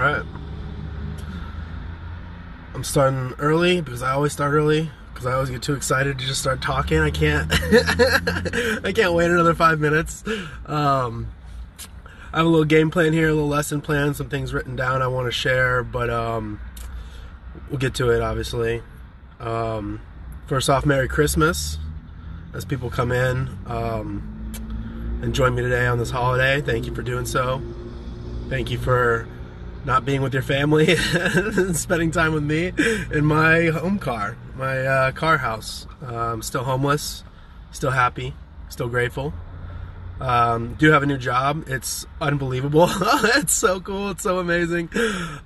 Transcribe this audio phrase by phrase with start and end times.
[0.00, 0.24] Alright.
[2.72, 6.26] I'm starting early because I always start early because I always get too excited to
[6.26, 6.96] just start talking.
[7.00, 7.52] I can't
[8.82, 10.24] I can't wait another five minutes.
[10.64, 11.28] Um,
[12.32, 15.02] I have a little game plan here, a little lesson plan, some things written down
[15.02, 16.60] I want to share, but um,
[17.68, 18.80] we'll get to it obviously.
[19.38, 20.00] Um,
[20.46, 21.76] first off, Merry Christmas
[22.54, 26.62] as people come in um, and join me today on this holiday.
[26.62, 27.60] Thank you for doing so.
[28.48, 29.28] Thank you for
[29.84, 30.96] not being with your family
[31.72, 32.72] spending time with me
[33.12, 35.86] in my home car, my uh, car house.
[36.04, 37.24] Um, still homeless,
[37.72, 38.34] still happy,
[38.68, 39.32] still grateful.
[40.20, 41.64] Um, do have a new job.
[41.66, 42.88] It's unbelievable.
[43.36, 44.10] it's so cool.
[44.10, 44.90] It's so amazing.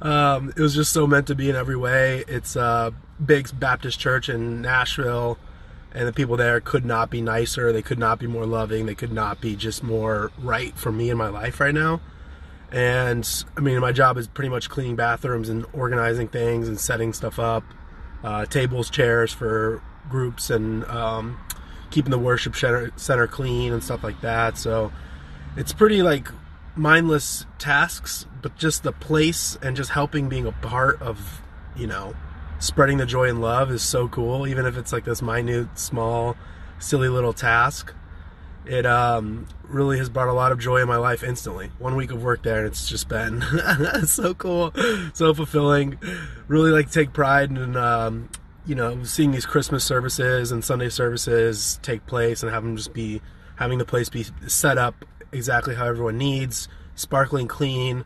[0.03, 2.25] Um, it was just so meant to be in every way.
[2.27, 2.93] It's a
[3.25, 5.39] big Baptist church in Nashville,
[5.93, 7.73] and the people there could not be nicer.
[7.73, 8.87] They could not be more loving.
[8.87, 12.01] They could not be just more right for me in my life right now.
[12.75, 17.13] And I mean, my job is pretty much cleaning bathrooms and organizing things and setting
[17.13, 17.63] stuff up,
[18.25, 21.39] uh, tables, chairs for groups, and um,
[21.93, 24.59] keeping the worship center, center clean and stuff like that.
[24.59, 24.93] So
[25.57, 26.27] it's pretty like
[26.75, 31.43] mindless tasks, but just the place and just helping being a part of,
[31.77, 32.13] you know,
[32.59, 34.49] spreading the joy and love is so cool.
[34.49, 36.37] Even if it's like this minute, small,
[36.81, 37.95] silly little task
[38.67, 41.71] it um, really has brought a lot of joy in my life instantly.
[41.79, 43.43] One week of work there, and it's just been
[44.07, 44.73] so cool,
[45.13, 45.99] so fulfilling.
[46.49, 48.31] Really like take pride in, um,
[48.67, 53.21] you know, seeing these Christmas services and Sunday services take place and them just be
[53.57, 58.05] having the place be set up exactly how everyone needs, sparkling clean.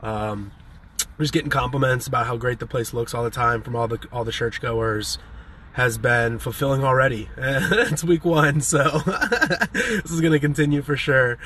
[0.00, 0.52] Um,
[1.18, 3.98] just getting compliments about how great the place looks all the time from all the
[4.10, 5.18] all the churchgoers
[5.72, 7.28] has been fulfilling already.
[7.36, 8.82] it's week one, so
[9.72, 11.38] this is going to continue for sure.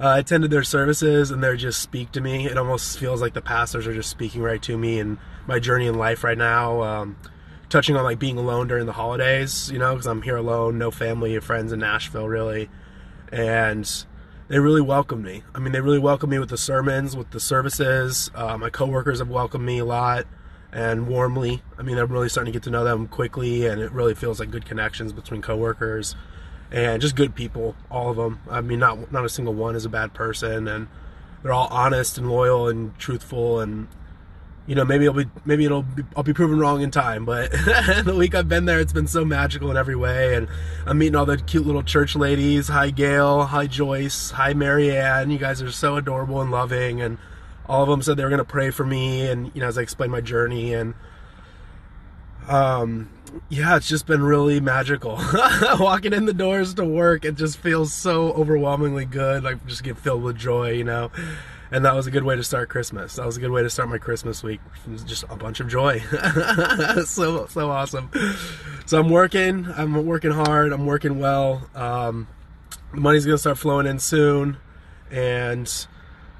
[0.00, 2.46] Uh, I attended their services and they're just speak to me.
[2.46, 5.86] It almost feels like the pastors are just speaking right to me and my journey
[5.86, 6.82] in life right now.
[6.82, 7.16] Um,
[7.68, 10.90] touching on like being alone during the holidays, you know, because I'm here alone, no
[10.90, 12.70] family or friends in Nashville really.
[13.32, 13.90] And
[14.48, 15.42] they really welcomed me.
[15.54, 18.30] I mean, they really welcomed me with the sermons, with the services.
[18.34, 20.26] Uh, my coworkers have welcomed me a lot
[20.72, 21.62] and warmly.
[21.78, 24.40] I mean, I'm really starting to get to know them quickly, and it really feels
[24.40, 26.14] like good connections between coworkers
[26.70, 28.40] and just good people, all of them.
[28.50, 30.88] I mean, not not a single one is a bad person, and
[31.42, 33.88] they're all honest and loyal and truthful, and
[34.66, 37.50] you know, maybe it'll be maybe it'll be, I'll be proven wrong in time, but
[38.04, 40.48] the week I've been there, it's been so magical in every way, and
[40.86, 42.68] I'm meeting all the cute little church ladies.
[42.68, 43.44] Hi, Gail.
[43.44, 44.30] Hi, Joyce.
[44.30, 45.30] Hi, Marianne.
[45.30, 47.18] You guys are so adorable and loving, and
[47.66, 49.78] all of them said they were going to pray for me and you know as
[49.78, 50.94] i explained my journey and
[52.48, 53.08] um
[53.48, 55.18] yeah it's just been really magical.
[55.78, 59.96] Walking in the doors to work it just feels so overwhelmingly good like just get
[59.96, 61.10] filled with joy you know?
[61.70, 63.16] And that was a good way to start christmas.
[63.16, 64.60] That was a good way to start my christmas week.
[65.06, 66.02] Just a bunch of joy.
[67.06, 68.10] So so awesome.
[68.84, 71.68] So i'm working i'm working hard i'm working well.
[71.74, 72.28] Um,
[72.92, 74.58] the money's gonna start flowing in soon.
[75.10, 75.86] And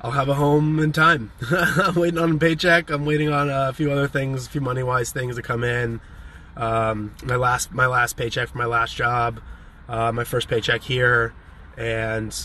[0.03, 1.31] I'll have a home in time.
[1.51, 2.91] I'm waiting on a paycheck.
[2.91, 6.01] I'm waiting on a few other things, a few money wise things to come in.
[6.57, 9.41] Um, my last my last paycheck for my last job,
[9.89, 11.33] uh, my first paycheck here,
[11.77, 12.37] and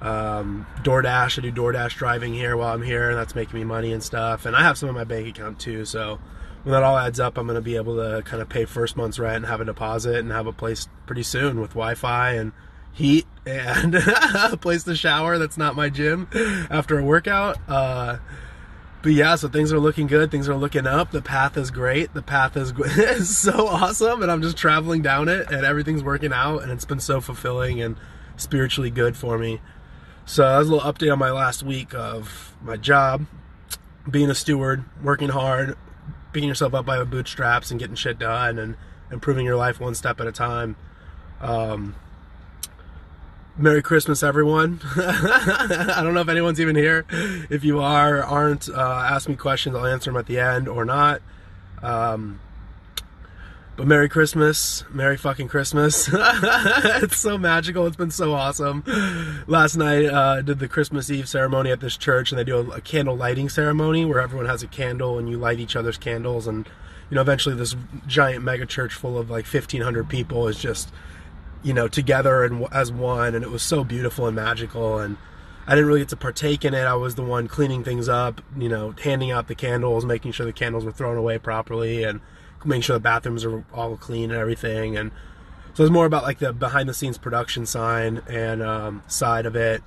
[0.00, 1.38] um, DoorDash.
[1.38, 4.46] I do DoorDash driving here while I'm here, and that's making me money and stuff.
[4.46, 5.84] And I have some in my bank account too.
[5.84, 6.20] So
[6.62, 8.96] when that all adds up, I'm going to be able to kind of pay first
[8.96, 12.52] month's rent and have a deposit and have a place pretty soon with Wi-Fi and
[12.94, 16.28] heat and a place to shower that's not my gym
[16.70, 17.58] after a workout.
[17.68, 18.18] Uh,
[19.02, 20.30] but yeah, so things are looking good.
[20.30, 21.10] Things are looking up.
[21.10, 22.14] The path is great.
[22.14, 26.62] The path is, so awesome, and I'm just traveling down it, and everything's working out,
[26.62, 27.96] and it's been so fulfilling and
[28.38, 29.60] spiritually good for me.
[30.24, 33.26] So that was a little update on my last week of my job,
[34.10, 35.76] being a steward, working hard,
[36.32, 38.74] picking yourself up by the bootstraps, and getting shit done, and
[39.12, 40.76] improving your life one step at a time.
[41.42, 41.94] Um,
[43.56, 44.80] Merry Christmas, everyone.
[44.96, 47.06] I don't know if anyone's even here.
[47.48, 49.76] If you are, aren't, uh, ask me questions.
[49.76, 51.22] I'll answer them at the end or not.
[51.80, 52.40] Um,
[53.76, 54.82] but Merry Christmas.
[54.90, 56.08] Merry fucking Christmas.
[56.12, 57.86] it's so magical.
[57.86, 58.82] It's been so awesome.
[59.46, 62.76] Last night, uh, did the Christmas Eve ceremony at this church, and they do a,
[62.76, 66.48] a candle lighting ceremony where everyone has a candle and you light each other's candles.
[66.48, 66.68] And,
[67.08, 67.76] you know, eventually this
[68.08, 70.90] giant mega church full of like 1,500 people is just
[71.64, 74.98] you know, together and as one, and it was so beautiful and magical.
[74.98, 75.16] And
[75.66, 76.84] I didn't really get to partake in it.
[76.84, 80.46] I was the one cleaning things up, you know, handing out the candles, making sure
[80.46, 82.20] the candles were thrown away properly, and
[82.64, 84.96] making sure the bathrooms are all clean and everything.
[84.96, 85.10] And
[85.72, 89.46] so it was more about like the behind the scenes production side and um, side
[89.46, 89.82] of it,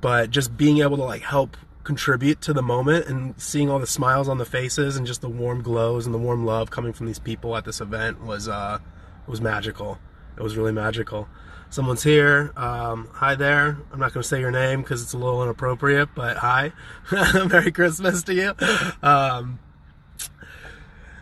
[0.00, 3.86] but just being able to like help contribute to the moment and seeing all the
[3.86, 7.06] smiles on the faces and just the warm glows and the warm love coming from
[7.06, 8.78] these people at this event was uh,
[9.26, 9.98] was magical.
[10.36, 11.28] It was really magical.
[11.70, 12.52] Someone's here.
[12.56, 13.78] Um, hi there.
[13.92, 16.72] I'm not going to say your name because it's a little inappropriate, but hi.
[17.12, 18.54] Merry Christmas to you.
[19.02, 19.58] Um,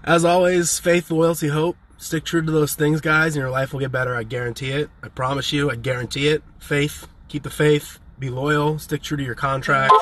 [0.04, 1.76] as always, faith, loyalty, hope.
[1.96, 4.14] Stick true to those things, guys, and your life will get better.
[4.14, 4.90] I guarantee it.
[5.02, 5.70] I promise you.
[5.70, 6.42] I guarantee it.
[6.58, 7.06] Faith.
[7.28, 8.00] Keep the faith.
[8.18, 8.78] Be loyal.
[8.78, 9.96] Stick true to your contracts.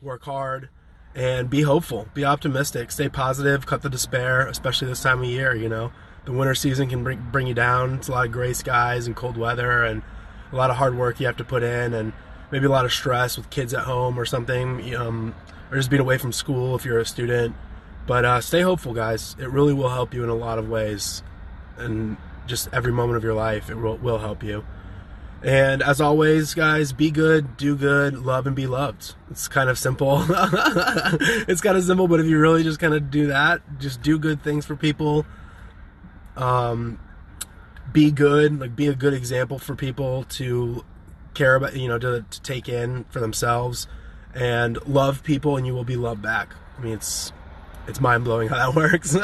[0.00, 0.68] Work hard.
[1.14, 2.08] And be hopeful.
[2.14, 2.92] Be optimistic.
[2.92, 3.66] Stay positive.
[3.66, 5.90] Cut the despair, especially this time of year, you know.
[6.30, 7.94] The winter season can bring, bring you down.
[7.94, 10.00] It's a lot of gray skies and cold weather and
[10.52, 12.12] a lot of hard work you have to put in and
[12.52, 14.94] maybe a lot of stress with kids at home or something.
[14.94, 15.34] Um,
[15.72, 17.56] or just being away from school if you're a student.
[18.06, 19.34] But uh, stay hopeful, guys.
[19.40, 21.24] It really will help you in a lot of ways
[21.76, 22.16] and
[22.46, 24.64] just every moment of your life, it will, will help you.
[25.42, 29.16] And as always, guys, be good, do good, love, and be loved.
[29.32, 30.24] It's kind of simple.
[30.28, 34.16] it's kind of simple, but if you really just kind of do that, just do
[34.16, 35.26] good things for people.
[36.40, 36.98] Um,
[37.92, 40.84] be good, like be a good example for people to
[41.34, 43.86] care about, you know, to, to take in for themselves,
[44.34, 46.54] and love people, and you will be loved back.
[46.78, 47.32] I mean, it's
[47.86, 49.16] it's mind blowing how that works.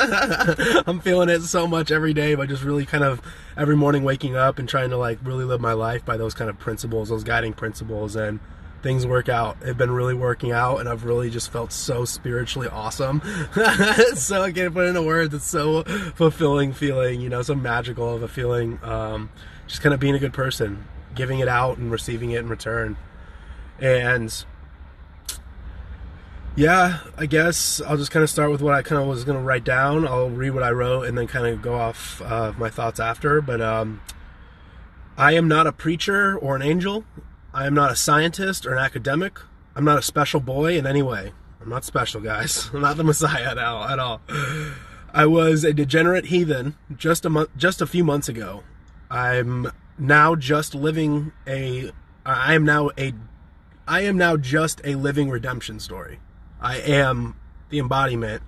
[0.86, 3.22] I'm feeling it so much every day by just really kind of
[3.56, 6.50] every morning waking up and trying to like really live my life by those kind
[6.50, 8.40] of principles, those guiding principles, and
[8.86, 9.58] things work out.
[9.58, 13.20] They've been really working out, and I've really just felt so spiritually awesome.
[14.14, 15.34] so I can't put into words.
[15.34, 15.82] It's so
[16.14, 18.78] fulfilling feeling, you know, so magical of a feeling.
[18.84, 19.30] Um,
[19.66, 20.86] just kind of being a good person,
[21.16, 22.96] giving it out and receiving it in return,
[23.80, 24.44] and
[26.54, 29.36] yeah, I guess I'll just kind of start with what I kind of was going
[29.36, 30.06] to write down.
[30.06, 33.40] I'll read what I wrote and then kind of go off uh, my thoughts after.
[33.40, 34.00] But um,
[35.18, 37.04] I am not a preacher or an angel.
[37.56, 39.40] I am not a scientist or an academic.
[39.74, 41.32] I'm not a special boy in any way.
[41.58, 42.68] I'm not special, guys.
[42.74, 43.84] I'm not the Messiah at all.
[43.84, 44.20] At all.
[45.14, 48.62] I was a degenerate heathen just a month, just a few months ago.
[49.10, 51.92] I'm now just living a.
[52.26, 53.14] I am now a.
[53.88, 56.20] I am now just a living redemption story.
[56.60, 57.36] I am
[57.70, 58.42] the embodiment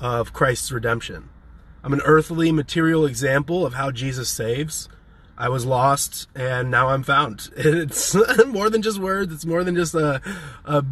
[0.00, 1.28] of Christ's redemption.
[1.82, 4.88] I'm an earthly, material example of how Jesus saves.
[5.36, 7.50] I was lost and now I'm found.
[7.56, 8.14] It's
[8.46, 9.32] more than just words.
[9.32, 10.20] It's more than just a,
[10.64, 10.84] a,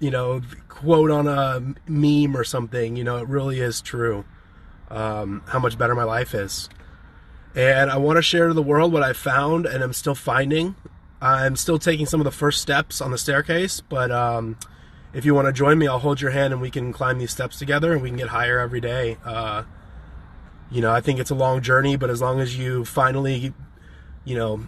[0.00, 2.96] you know, quote on a meme or something.
[2.96, 4.24] You know, it really is true.
[4.90, 6.68] Um, how much better my life is.
[7.54, 10.76] And I want to share to the world what I found and I'm still finding.
[11.20, 14.58] I'm still taking some of the first steps on the staircase, but um,
[15.14, 17.30] if you want to join me, I'll hold your hand and we can climb these
[17.30, 19.16] steps together and we can get higher every day.
[19.24, 19.62] Uh,
[20.70, 23.54] you know, I think it's a long journey, but as long as you finally,
[24.26, 24.66] you know,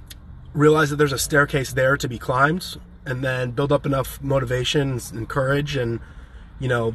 [0.55, 4.99] realize that there's a staircase there to be climbed and then build up enough motivation
[5.13, 6.01] and courage and,
[6.59, 6.95] you know,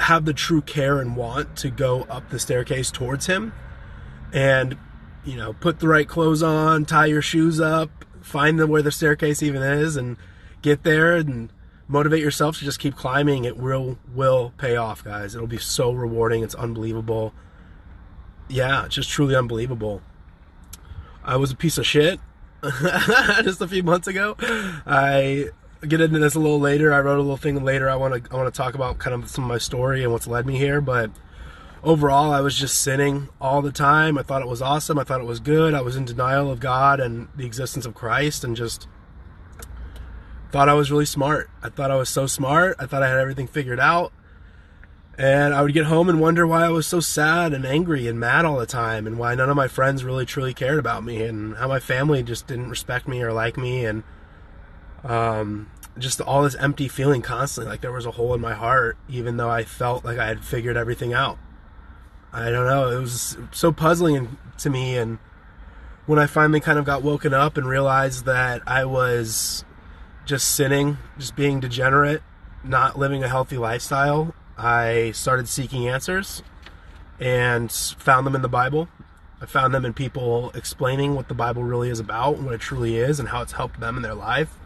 [0.00, 3.52] have the true care and want to go up the staircase towards him
[4.32, 4.76] and,
[5.24, 8.92] you know, put the right clothes on, tie your shoes up, find them where the
[8.92, 10.16] staircase even is and
[10.62, 11.52] get there and
[11.88, 13.44] motivate yourself to just keep climbing.
[13.44, 15.34] It will will pay off, guys.
[15.34, 16.42] It'll be so rewarding.
[16.42, 17.34] It's unbelievable.
[18.48, 20.02] Yeah, just truly unbelievable.
[21.28, 22.18] I was a piece of shit
[23.42, 24.34] just a few months ago.
[24.40, 25.50] I
[25.86, 26.90] get into this a little later.
[26.90, 27.90] I wrote a little thing later.
[27.90, 30.10] I want to I want to talk about kind of some of my story and
[30.10, 31.10] what's led me here, but
[31.84, 34.16] overall I was just sinning all the time.
[34.16, 34.98] I thought it was awesome.
[34.98, 35.74] I thought it was good.
[35.74, 38.88] I was in denial of God and the existence of Christ and just
[40.50, 41.50] thought I was really smart.
[41.62, 42.74] I thought I was so smart.
[42.78, 44.14] I thought I had everything figured out.
[45.18, 48.20] And I would get home and wonder why I was so sad and angry and
[48.20, 51.24] mad all the time and why none of my friends really truly cared about me
[51.24, 54.04] and how my family just didn't respect me or like me and
[55.02, 57.72] um, just all this empty feeling constantly.
[57.72, 60.44] Like there was a hole in my heart even though I felt like I had
[60.44, 61.36] figured everything out.
[62.32, 64.96] I don't know, it was so puzzling to me.
[64.96, 65.18] And
[66.06, 69.64] when I finally kind of got woken up and realized that I was
[70.24, 72.22] just sinning, just being degenerate,
[72.62, 76.42] not living a healthy lifestyle, I started seeking answers
[77.20, 78.88] and found them in the Bible.
[79.40, 82.96] I found them in people explaining what the Bible really is about what it truly
[82.96, 84.58] is and how it's helped them in their life.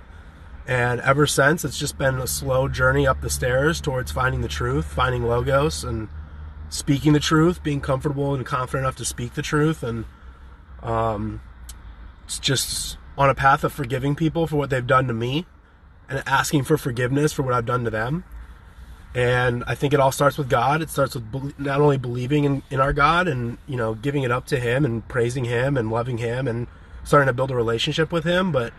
[0.66, 4.48] And ever since, it's just been a slow journey up the stairs towards finding the
[4.48, 6.08] truth, finding logos, and
[6.70, 9.82] speaking the truth, being comfortable and confident enough to speak the truth.
[9.82, 10.04] And
[10.82, 11.42] um,
[12.24, 15.46] it's just on a path of forgiving people for what they've done to me
[16.08, 18.24] and asking for forgiveness for what I've done to them.
[19.14, 20.80] And I think it all starts with God.
[20.80, 24.30] It starts with not only believing in, in our God and, you know, giving it
[24.30, 26.66] up to Him and praising Him and loving Him and
[27.04, 28.72] starting to build a relationship with Him, but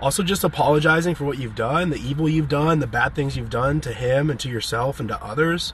[0.00, 3.50] also just apologizing for what you've done, the evil you've done, the bad things you've
[3.50, 5.72] done to him and to yourself and to others,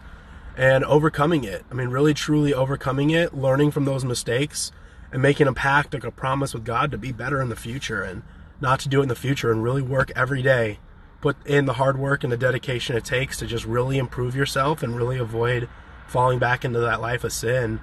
[0.56, 1.64] and overcoming it.
[1.70, 4.72] I mean, really, truly overcoming it, learning from those mistakes,
[5.12, 8.02] and making a pact, like a promise with God to be better in the future
[8.02, 8.22] and
[8.60, 10.78] not to do it in the future and really work every day.
[11.24, 14.82] Put in the hard work and the dedication it takes to just really improve yourself
[14.82, 15.70] and really avoid
[16.06, 17.80] falling back into that life of sin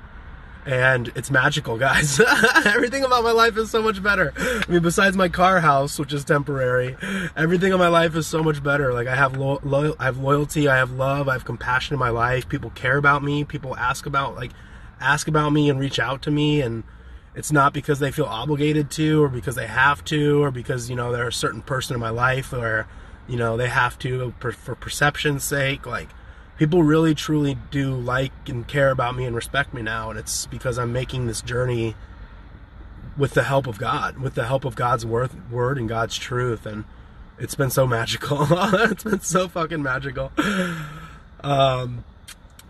[0.64, 2.20] and it's magical, guys.
[2.66, 4.32] everything about my life is so much better.
[4.38, 6.96] I mean, besides my car house, which is temporary,
[7.36, 8.94] everything in my life is so much better.
[8.94, 12.00] Like I have lo-, lo- I have loyalty, I have love, I have compassion in
[12.00, 12.48] my life.
[12.48, 13.44] People care about me.
[13.44, 14.52] People ask about like
[15.00, 16.84] ask about me and reach out to me and
[17.34, 20.96] it's not because they feel obligated to or because they have to or because you
[20.96, 22.88] know they're a certain person in my life or
[23.28, 26.10] you know they have to for, for perception's sake like
[26.58, 30.46] people really truly do like and care about me and respect me now and it's
[30.48, 31.96] because i'm making this journey
[33.18, 36.66] with the help of god with the help of god's word, word and god's truth
[36.66, 36.84] and
[37.40, 38.46] it's been so magical.
[38.52, 40.32] It's been so fucking magical.
[41.44, 42.04] Um,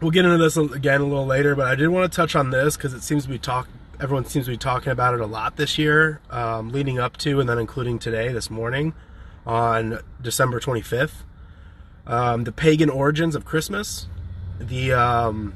[0.02, 2.50] we'll get into this again a little later but i did want to touch on
[2.50, 3.68] this because it seems to be talk
[4.00, 7.40] everyone seems to be talking about it a lot this year um, leading up to
[7.40, 8.94] and then including today this morning
[9.46, 11.24] on december 25th
[12.08, 14.08] um, the pagan origins of Christmas.
[14.60, 15.54] The um,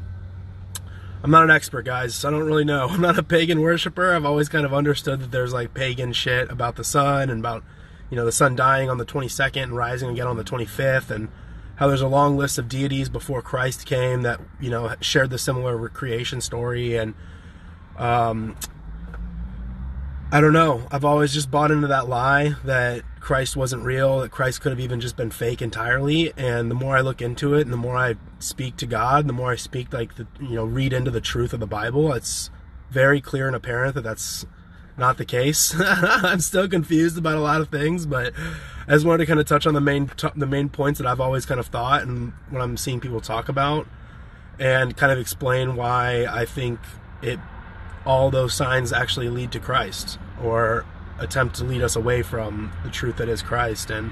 [1.23, 2.15] I'm not an expert, guys.
[2.15, 2.87] So I don't really know.
[2.89, 4.13] I'm not a pagan worshiper.
[4.13, 7.63] I've always kind of understood that there's like pagan shit about the sun and about
[8.09, 11.29] you know the sun dying on the 22nd and rising again on the 25th, and
[11.77, 15.39] how there's a long list of deities before Christ came that you know shared the
[15.39, 17.15] similar creation story and
[17.97, 18.55] um,
[20.31, 20.87] I don't know.
[20.91, 24.79] I've always just bought into that lie that Christ wasn't real, that Christ could have
[24.79, 26.31] even just been fake entirely.
[26.37, 29.33] And the more I look into it and the more I speak to God, the
[29.33, 32.51] more I speak, like, the, you know, read into the truth of the Bible, it's
[32.91, 34.45] very clear and apparent that that's
[34.95, 35.73] not the case.
[35.79, 38.31] I'm still confused about a lot of things, but
[38.87, 41.19] I just wanted to kind of touch on the main, the main points that I've
[41.19, 43.87] always kind of thought and what I'm seeing people talk about
[44.59, 46.79] and kind of explain why I think
[47.23, 47.39] it
[48.05, 50.85] all those signs actually lead to Christ or
[51.19, 53.89] attempt to lead us away from the truth that is Christ.
[53.89, 54.11] And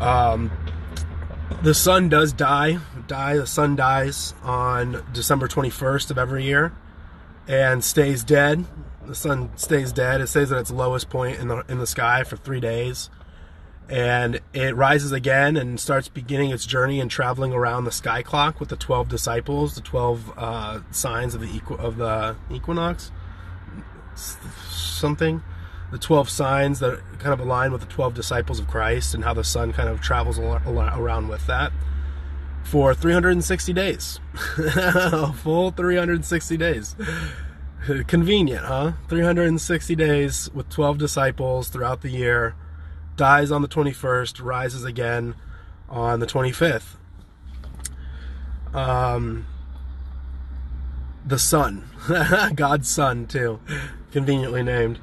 [0.00, 0.50] um,
[1.62, 2.78] the sun does die.
[3.06, 3.36] Die.
[3.36, 6.72] The sun dies on December 21st of every year
[7.46, 8.64] and stays dead.
[9.06, 10.20] The sun stays dead.
[10.20, 13.08] It stays at its lowest point in the in the sky for three days
[13.88, 18.60] and it rises again and starts beginning its journey and traveling around the sky clock
[18.60, 23.10] with the 12 disciples the 12 uh, signs of the equi- of the equinox
[24.14, 25.42] something
[25.90, 29.32] the 12 signs that kind of align with the 12 disciples of christ and how
[29.32, 31.72] the sun kind of travels around with that
[32.68, 34.20] for 360 days.
[35.36, 36.96] Full 360 days.
[38.06, 38.92] Convenient huh?
[39.08, 42.54] 360 days with 12 disciples throughout the year
[43.16, 45.34] dies on the 21st, rises again
[45.88, 46.96] on the 25th.
[48.74, 49.46] Um,
[51.24, 51.88] the sun,
[52.54, 53.60] God's son, too,
[54.12, 54.98] conveniently named.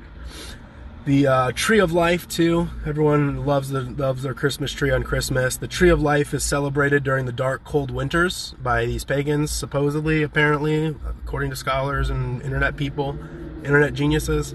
[1.06, 2.68] The uh, tree of life, too.
[2.84, 5.56] Everyone loves the, loves their Christmas tree on Christmas.
[5.56, 10.24] The tree of life is celebrated during the dark, cold winters by these pagans, supposedly,
[10.24, 13.20] apparently, according to scholars and internet people,
[13.58, 14.54] internet geniuses.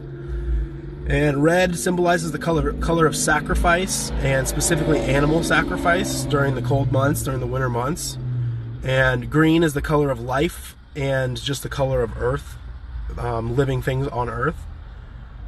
[1.06, 6.90] And red symbolizes the color color of sacrifice and specifically animal sacrifice during the cold
[6.90, 8.18] months, during the winter months.
[8.82, 12.56] And green is the color of life and just the color of earth,
[13.18, 14.66] um, living things on earth.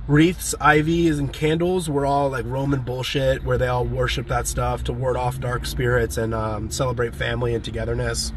[0.09, 4.83] Wreaths, ivies, and candles were all like Roman bullshit where they all worship that stuff
[4.85, 8.33] to ward off dark spirits and um, celebrate family and togetherness.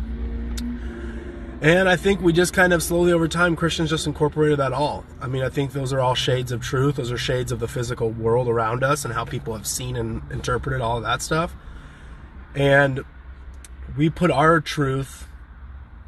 [1.61, 5.03] And I think we just kind of slowly over time, Christians just incorporated that all.
[5.19, 6.97] I mean, I think those are all shades of truth.
[6.97, 10.21] Those are shades of the physical world around us and how people have seen and
[10.31, 11.55] interpreted all of that stuff.
[12.53, 13.03] And
[13.97, 15.27] we put our truth,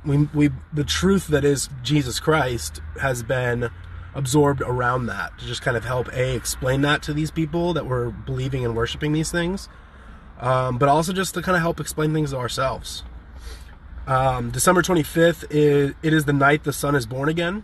[0.06, 3.72] we, we the truth that is Jesus Christ has been
[4.18, 7.86] absorbed around that to just kind of help a explain that to these people that
[7.86, 9.70] were believing and worshiping these things,
[10.40, 13.04] um, but also just to kind of help explain things to ourselves.
[14.08, 17.64] Um, December 25th, is, it is the night the sun is born again.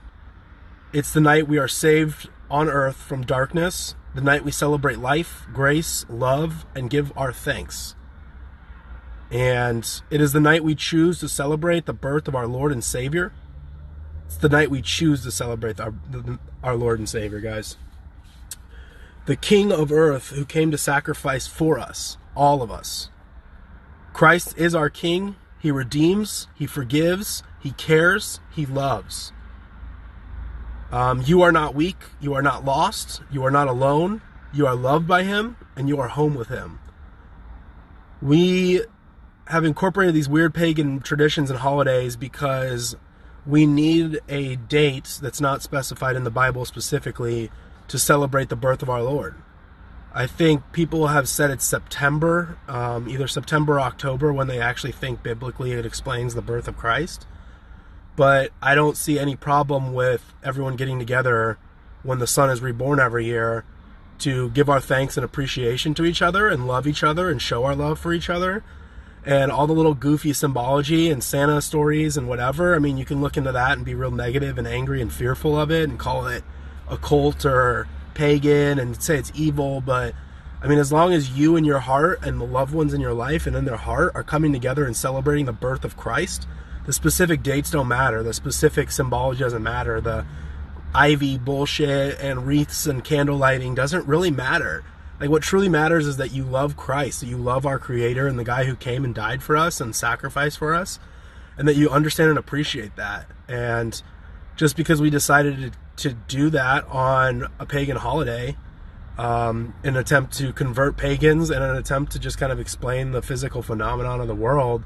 [0.94, 5.48] It's the night we are saved on earth from darkness, the night we celebrate life,
[5.52, 7.96] grace, love, and give our thanks.
[9.32, 12.84] And it is the night we choose to celebrate the birth of our Lord and
[12.84, 13.34] Savior.
[14.26, 15.94] It's the night we choose to celebrate our,
[16.64, 17.78] our Lord and Savior, guys.
[19.26, 23.10] The King of earth who came to sacrifice for us, all of us.
[24.12, 29.32] Christ is our King he redeems, He forgives, He cares, He loves.
[30.92, 31.96] Um, you are not weak.
[32.20, 33.22] You are not lost.
[33.32, 34.22] You are not alone.
[34.54, 36.80] you are loved by Him, and you are home with Him.
[38.22, 38.82] We
[39.48, 42.98] have incorporated these weird pagan traditions and holidays because
[43.46, 47.52] we need a date that's not specified in the Bible specifically
[47.88, 49.36] to celebrate the birth of our Lord.
[50.14, 54.92] I think people have said it's September, um, either September or October, when they actually
[54.92, 57.26] think biblically it explains the birth of Christ.
[58.16, 61.58] But I don't see any problem with everyone getting together
[62.04, 63.66] when the Son is reborn every year
[64.20, 67.64] to give our thanks and appreciation to each other and love each other and show
[67.64, 68.64] our love for each other
[69.26, 72.76] and all the little goofy symbology and Santa stories and whatever.
[72.76, 75.58] I mean, you can look into that and be real negative and angry and fearful
[75.58, 76.44] of it and call it
[76.90, 79.80] occult or pagan and say it's evil.
[79.80, 80.14] But
[80.62, 83.14] I mean, as long as you and your heart and the loved ones in your
[83.14, 86.48] life and in their heart are coming together and celebrating the birth of Christ,
[86.86, 88.24] the specific dates don't matter.
[88.24, 90.02] The specific symbology doesn't matter.
[90.02, 90.26] The
[90.94, 94.84] ivy bullshit and wreaths and candle lighting doesn't really matter
[95.20, 98.38] like what truly matters is that you love Christ, that you love our creator and
[98.38, 101.00] the guy who came and died for us and sacrificed for us,
[101.58, 103.28] and that you understand and appreciate that.
[103.48, 104.02] And
[104.56, 108.58] just because we decided to, to do that on a pagan holiday,
[109.18, 113.22] um, an attempt to convert pagans and an attempt to just kind of explain the
[113.22, 114.84] physical phenomenon of the world,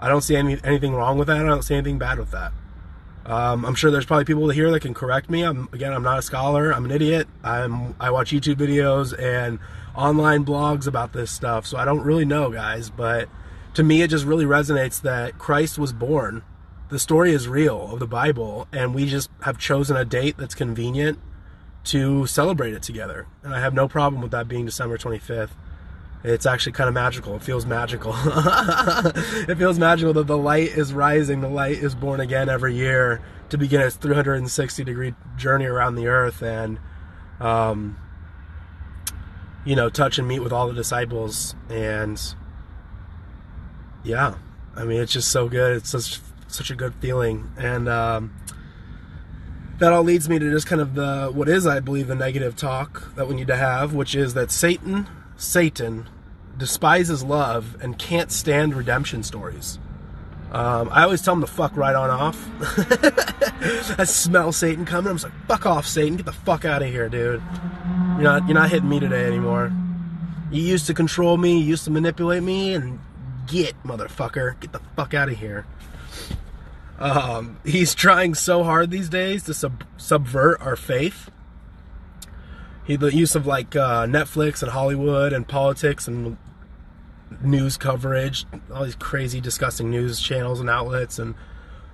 [0.00, 1.36] I don't see any, anything wrong with that.
[1.36, 2.52] I don't see anything bad with that.
[3.26, 5.42] Um, I'm sure there's probably people here that can correct me.
[5.42, 6.72] I'm again, I'm not a scholar.
[6.72, 7.28] I'm an idiot.
[7.44, 9.58] I'm I watch YouTube videos and
[9.94, 12.90] online blogs about this stuff, so I don't really know, guys.
[12.90, 13.28] But
[13.74, 16.42] to me, it just really resonates that Christ was born.
[16.88, 20.54] The story is real of the Bible, and we just have chosen a date that's
[20.54, 21.18] convenient
[21.84, 23.26] to celebrate it together.
[23.42, 25.50] And I have no problem with that being December 25th
[26.22, 27.36] it's actually kind of magical.
[27.36, 28.12] It feels magical.
[28.16, 33.22] it feels magical that the light is rising, the light is born again every year
[33.48, 36.78] to begin its 360 degree journey around the earth and,
[37.40, 37.98] um,
[39.64, 41.54] you know, touch and meet with all the disciples.
[41.70, 42.20] And
[44.04, 44.34] yeah,
[44.76, 45.78] I mean, it's just so good.
[45.78, 47.50] It's such, such a good feeling.
[47.56, 48.36] And, um,
[49.78, 52.54] that all leads me to just kind of the what is I believe the negative
[52.54, 55.06] talk that we need to have, which is that Satan
[55.40, 56.06] Satan
[56.58, 59.78] despises love and can't stand redemption stories.
[60.52, 62.46] Um, I always tell him to fuck right on off.
[63.98, 65.10] I smell Satan coming.
[65.10, 66.16] I'm just like, fuck off, Satan.
[66.16, 67.42] Get the fuck out of here, dude.
[68.16, 69.72] You're not, you're not hitting me today anymore.
[70.50, 73.00] You used to control me, you used to manipulate me, and
[73.46, 74.60] get, motherfucker.
[74.60, 75.64] Get the fuck out of here.
[76.98, 81.30] Um, he's trying so hard these days to sub- subvert our faith
[82.84, 86.36] he, the use of like uh, Netflix and Hollywood and politics and
[87.42, 91.34] news coverage, all these crazy, disgusting news channels and outlets, and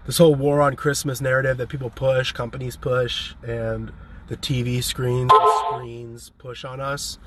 [0.07, 3.93] this whole war on Christmas narrative that people push, companies push, and
[4.29, 5.31] the TV screens,
[5.67, 7.19] screens push on us.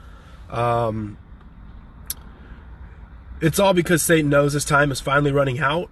[0.50, 1.18] Um,
[3.42, 5.90] it's all because Satan knows his time is finally running out.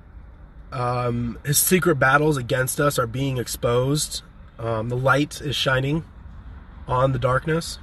[0.72, 4.22] Um, his secret battles against us are being exposed.
[4.60, 6.04] Um, the light is shining
[6.88, 7.80] on the darkness,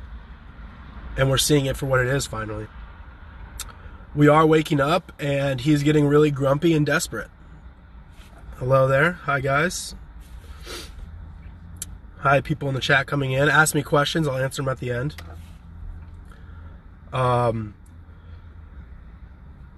[1.17, 2.67] and we're seeing it for what it is finally.
[4.15, 7.29] We are waking up, and he's getting really grumpy and desperate.
[8.57, 9.13] Hello there.
[9.25, 9.95] Hi, guys.
[12.19, 13.49] Hi, people in the chat coming in.
[13.49, 15.17] Ask me questions, I'll answer them at the end.
[17.13, 17.75] Um,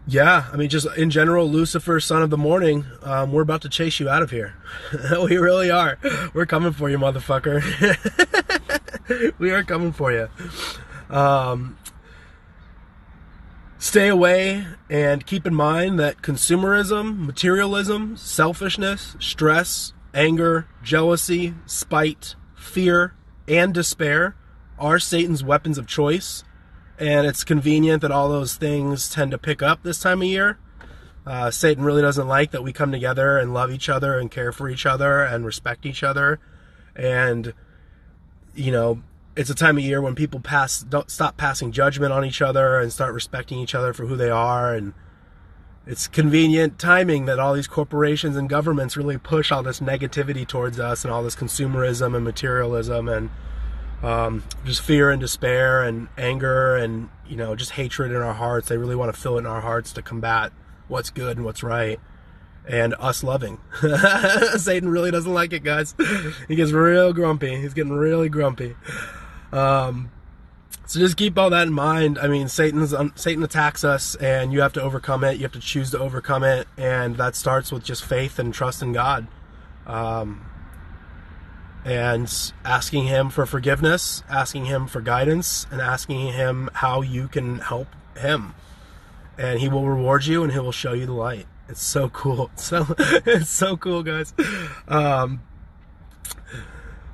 [0.06, 3.68] yeah, I mean, just in general, Lucifer, son of the morning, um, we're about to
[3.68, 4.54] chase you out of here.
[5.24, 5.98] we really are.
[6.32, 7.62] We're coming for you, motherfucker.
[9.38, 10.28] we are coming for you.
[11.10, 11.78] Um,
[13.78, 23.14] stay away and keep in mind that consumerism, materialism, selfishness, stress, anger, jealousy, spite, fear,
[23.46, 24.34] and despair
[24.78, 26.42] are Satan's weapons of choice.
[26.98, 30.58] And it's convenient that all those things tend to pick up this time of year.
[31.26, 34.52] Uh, Satan really doesn't like that we come together and love each other and care
[34.52, 36.38] for each other and respect each other.
[36.94, 37.52] And
[38.56, 39.02] you know,
[39.36, 42.80] it's a time of year when people pass don't stop passing judgment on each other
[42.80, 44.74] and start respecting each other for who they are.
[44.74, 44.94] And
[45.86, 50.80] it's convenient timing that all these corporations and governments really push all this negativity towards
[50.80, 53.30] us and all this consumerism and materialism and
[54.02, 58.68] um, just fear and despair and anger and you know just hatred in our hearts.
[58.68, 60.52] They really want to fill it in our hearts to combat
[60.88, 62.00] what's good and what's right
[62.66, 63.58] and us loving.
[64.56, 65.94] Satan really doesn't like it, guys.
[66.48, 67.56] He gets real grumpy.
[67.56, 68.76] He's getting really grumpy.
[69.52, 70.10] Um,
[70.86, 72.18] so just keep all that in mind.
[72.18, 75.36] I mean, Satan's Satan attacks us, and you have to overcome it.
[75.36, 78.82] You have to choose to overcome it, and that starts with just faith and trust
[78.82, 79.26] in God.
[79.86, 80.46] Um,
[81.84, 87.58] and asking him for forgiveness, asking him for guidance, and asking him how you can
[87.58, 88.54] help him.
[89.38, 91.46] And he will reward you and he will show you the light.
[91.68, 92.50] It's so cool.
[92.56, 94.32] So it's so cool, guys.
[94.88, 95.42] Um,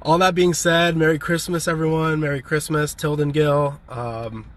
[0.01, 2.21] all that being said, Merry Christmas, everyone.
[2.21, 3.81] Merry Christmas, Tilden Gill.
[3.88, 4.51] Um,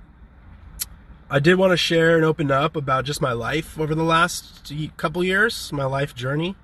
[1.30, 4.72] I did want to share and open up about just my life over the last
[4.98, 6.56] couple years, my life journey.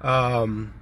[0.00, 0.74] Um,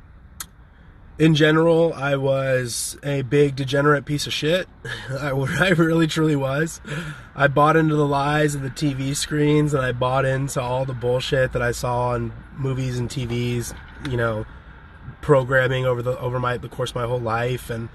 [1.19, 4.69] in general, I was a big degenerate piece of shit.
[5.11, 6.81] I, I really truly was.
[7.35, 10.95] I bought into the lies of the TV screens and I bought into all the
[10.95, 13.75] bullshit that I saw on movies and TVs,
[14.11, 14.45] you know,
[15.23, 17.89] programming over the over my the course of my whole life and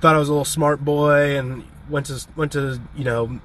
[0.00, 3.40] thought I was a little smart boy and went to went to, you know,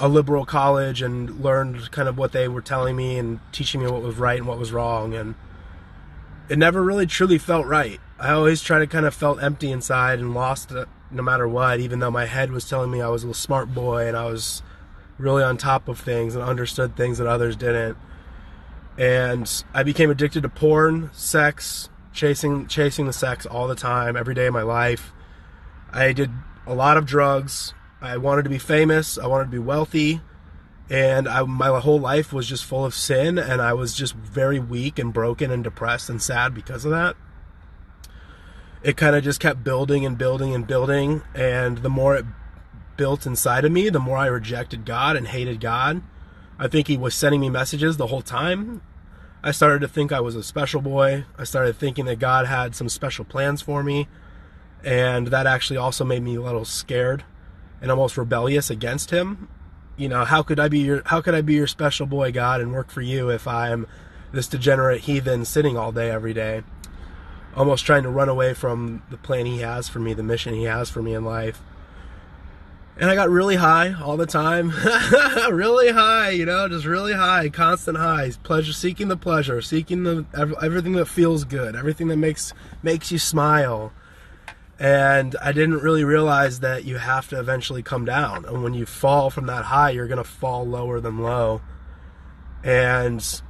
[0.00, 3.90] a liberal college and learned kind of what they were telling me and teaching me
[3.90, 5.36] what was right and what was wrong and
[6.48, 8.00] it never really truly felt right.
[8.18, 11.80] I always tried to kind of felt empty inside and lost it no matter what,
[11.80, 14.26] even though my head was telling me I was a little smart boy and I
[14.26, 14.62] was
[15.18, 17.96] really on top of things and understood things that others didn't.
[18.98, 24.34] And I became addicted to porn, sex, chasing chasing the sex all the time, every
[24.34, 25.12] day of my life.
[25.92, 26.30] I did
[26.66, 27.74] a lot of drugs.
[28.00, 29.18] I wanted to be famous.
[29.18, 30.20] I wanted to be wealthy
[30.88, 34.58] and I, my whole life was just full of sin and i was just very
[34.58, 37.16] weak and broken and depressed and sad because of that.
[38.82, 42.24] It kind of just kept building and building and building and the more it
[42.96, 46.02] built inside of me the more i rejected god and hated god.
[46.58, 48.80] I think he was sending me messages the whole time.
[49.42, 51.24] I started to think i was a special boy.
[51.36, 54.06] I started thinking that god had some special plans for me
[54.84, 57.24] and that actually also made me a little scared
[57.82, 59.48] and almost rebellious against him
[59.96, 62.60] you know, how could I be your how could I be your special boy God
[62.60, 63.86] and work for you if I'm
[64.32, 66.62] this degenerate heathen sitting all day every day,
[67.54, 70.64] almost trying to run away from the plan he has for me, the mission he
[70.64, 71.60] has for me in life.
[72.98, 74.70] And I got really high all the time,
[75.50, 80.24] really high, you know, just really high, constant highs, pleasure, seeking the pleasure, seeking the
[80.34, 83.92] everything that feels good, everything that makes makes you smile
[84.78, 88.44] and I didn't really realize that you have to eventually come down.
[88.44, 91.62] And when you fall from that high, you're going to fall lower than low.
[92.62, 93.42] And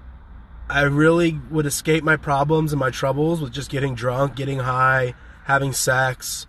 [0.69, 5.15] I really would escape my problems and my troubles with just getting drunk, getting high,
[5.45, 6.47] having sex,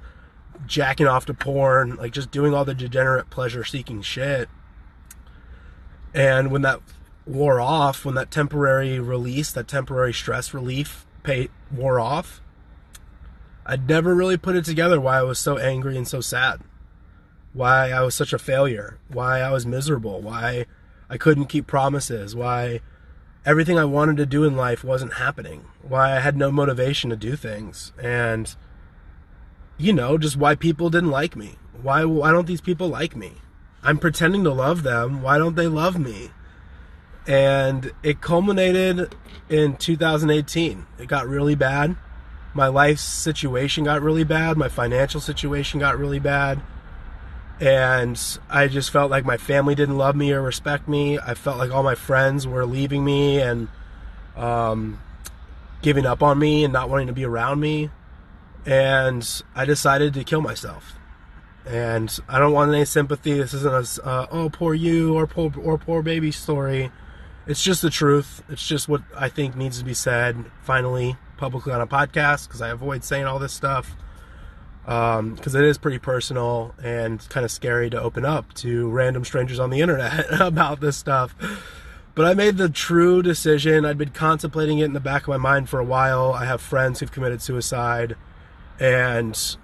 [0.67, 4.47] jacking off to porn, like just doing all the degenerate pleasure seeking shit.
[6.13, 6.81] And when that
[7.25, 12.41] wore off, when that temporary release, that temporary stress relief pay, wore off,
[13.69, 16.61] I'd never really put it together why I was so angry and so sad.
[17.51, 18.97] Why I was such a failure.
[19.09, 20.21] Why I was miserable.
[20.21, 20.65] Why
[21.09, 22.33] I couldn't keep promises.
[22.33, 22.79] Why
[23.45, 25.65] everything I wanted to do in life wasn't happening.
[25.81, 27.91] Why I had no motivation to do things.
[28.01, 28.55] And,
[29.77, 31.57] you know, just why people didn't like me.
[31.81, 33.33] Why, why don't these people like me?
[33.83, 35.21] I'm pretending to love them.
[35.21, 36.31] Why don't they love me?
[37.27, 39.13] And it culminated
[39.49, 40.85] in 2018.
[40.99, 41.97] It got really bad
[42.57, 46.59] my life situation got really bad, my financial situation got really bad,
[47.61, 51.19] and I just felt like my family didn't love me or respect me.
[51.19, 53.67] I felt like all my friends were leaving me and
[54.35, 54.99] um,
[55.83, 57.91] giving up on me and not wanting to be around me,
[58.65, 60.95] and I decided to kill myself.
[61.65, 63.33] And I don't want any sympathy.
[63.33, 66.91] This isn't a uh, oh poor you or poor or poor baby story.
[67.45, 68.41] It's just the truth.
[68.49, 70.45] It's just what I think needs to be said.
[70.63, 73.95] Finally, publicly on a podcast because I avoid saying all this stuff
[74.87, 79.25] because um, it is pretty personal and kind of scary to open up to random
[79.25, 81.35] strangers on the internet about this stuff.
[82.15, 83.83] But I made the true decision.
[83.85, 86.31] I'd been contemplating it in the back of my mind for a while.
[86.31, 88.15] I have friends who've committed suicide,
[88.79, 89.57] and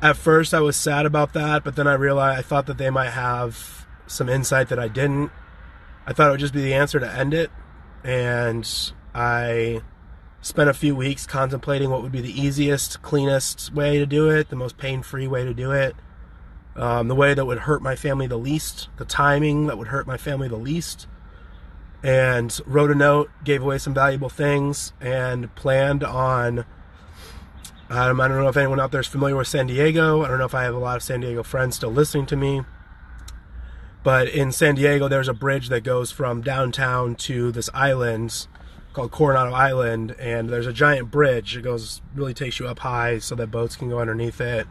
[0.00, 2.88] at first I was sad about that, but then I realized I thought that they
[2.88, 5.32] might have some insight that I didn't.
[6.06, 7.50] I thought it would just be the answer to end it,
[8.04, 9.82] and I
[10.42, 14.48] spent a few weeks contemplating what would be the easiest, cleanest way to do it,
[14.48, 15.94] the most pain free way to do it,
[16.76, 20.06] um, the way that would hurt my family the least, the timing that would hurt
[20.06, 21.06] my family the least.
[22.02, 26.60] And wrote a note, gave away some valuable things, and planned on.
[27.90, 30.22] Um, I don't know if anyone out there is familiar with San Diego.
[30.22, 32.36] I don't know if I have a lot of San Diego friends still listening to
[32.36, 32.62] me.
[34.02, 38.46] But in San Diego, there's a bridge that goes from downtown to this island
[38.92, 41.56] called Coronado Island, and there's a giant bridge.
[41.56, 44.66] It goes really takes you up high so that boats can go underneath it.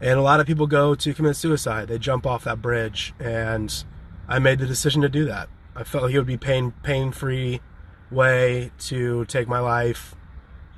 [0.00, 1.88] And a lot of people go to commit suicide.
[1.88, 3.84] They jump off that bridge, and
[4.28, 5.48] I made the decision to do that.
[5.74, 7.60] I felt like it would be pain pain free
[8.10, 10.14] way to take my life,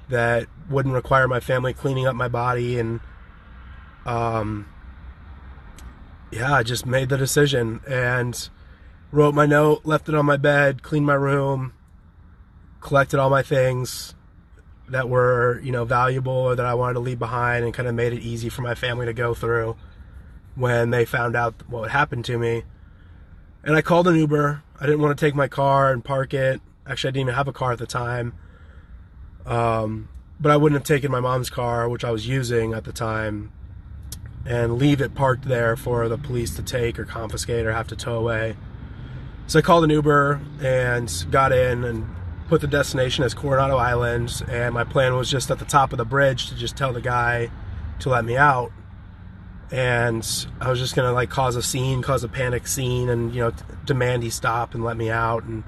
[0.09, 3.01] that wouldn't require my family cleaning up my body and
[4.07, 4.69] um
[6.31, 8.49] yeah, I just made the decision and
[9.13, 11.73] wrote my note, left it on my bed, cleaned my room,
[12.85, 14.15] collected all my things
[14.91, 17.95] that were, you know, valuable or that I wanted to leave behind and kind of
[17.95, 19.75] made it easy for my family to go through
[20.55, 22.63] when they found out what had happened to me.
[23.65, 24.63] And I called an Uber.
[24.79, 26.61] I didn't want to take my car and park it.
[26.87, 28.35] Actually, I didn't even have a car at the time.
[29.47, 32.93] Um, but I wouldn't have taken my mom's car, which I was using at the
[32.93, 33.51] time,
[34.45, 37.97] and leave it parked there for the police to take or confiscate or have to
[37.97, 38.57] tow away.
[39.47, 42.15] So I called an Uber and got in and
[42.49, 45.99] put the destination as Coronado Islands, And my plan was just at the top of
[45.99, 47.51] the bridge to just tell the guy
[48.01, 48.73] to let me out.
[49.71, 53.41] And I was just gonna like cause a scene, cause a panic scene, and you
[53.41, 53.53] know
[53.85, 55.45] demand he stop and let me out.
[55.45, 55.65] And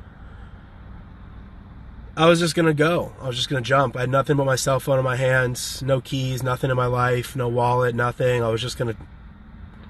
[2.16, 3.12] I was just gonna go.
[3.20, 3.96] I was just gonna jump.
[3.96, 6.86] I had nothing but my cell phone in my hands, no keys, nothing in my
[6.86, 8.42] life, no wallet, nothing.
[8.42, 8.96] I was just gonna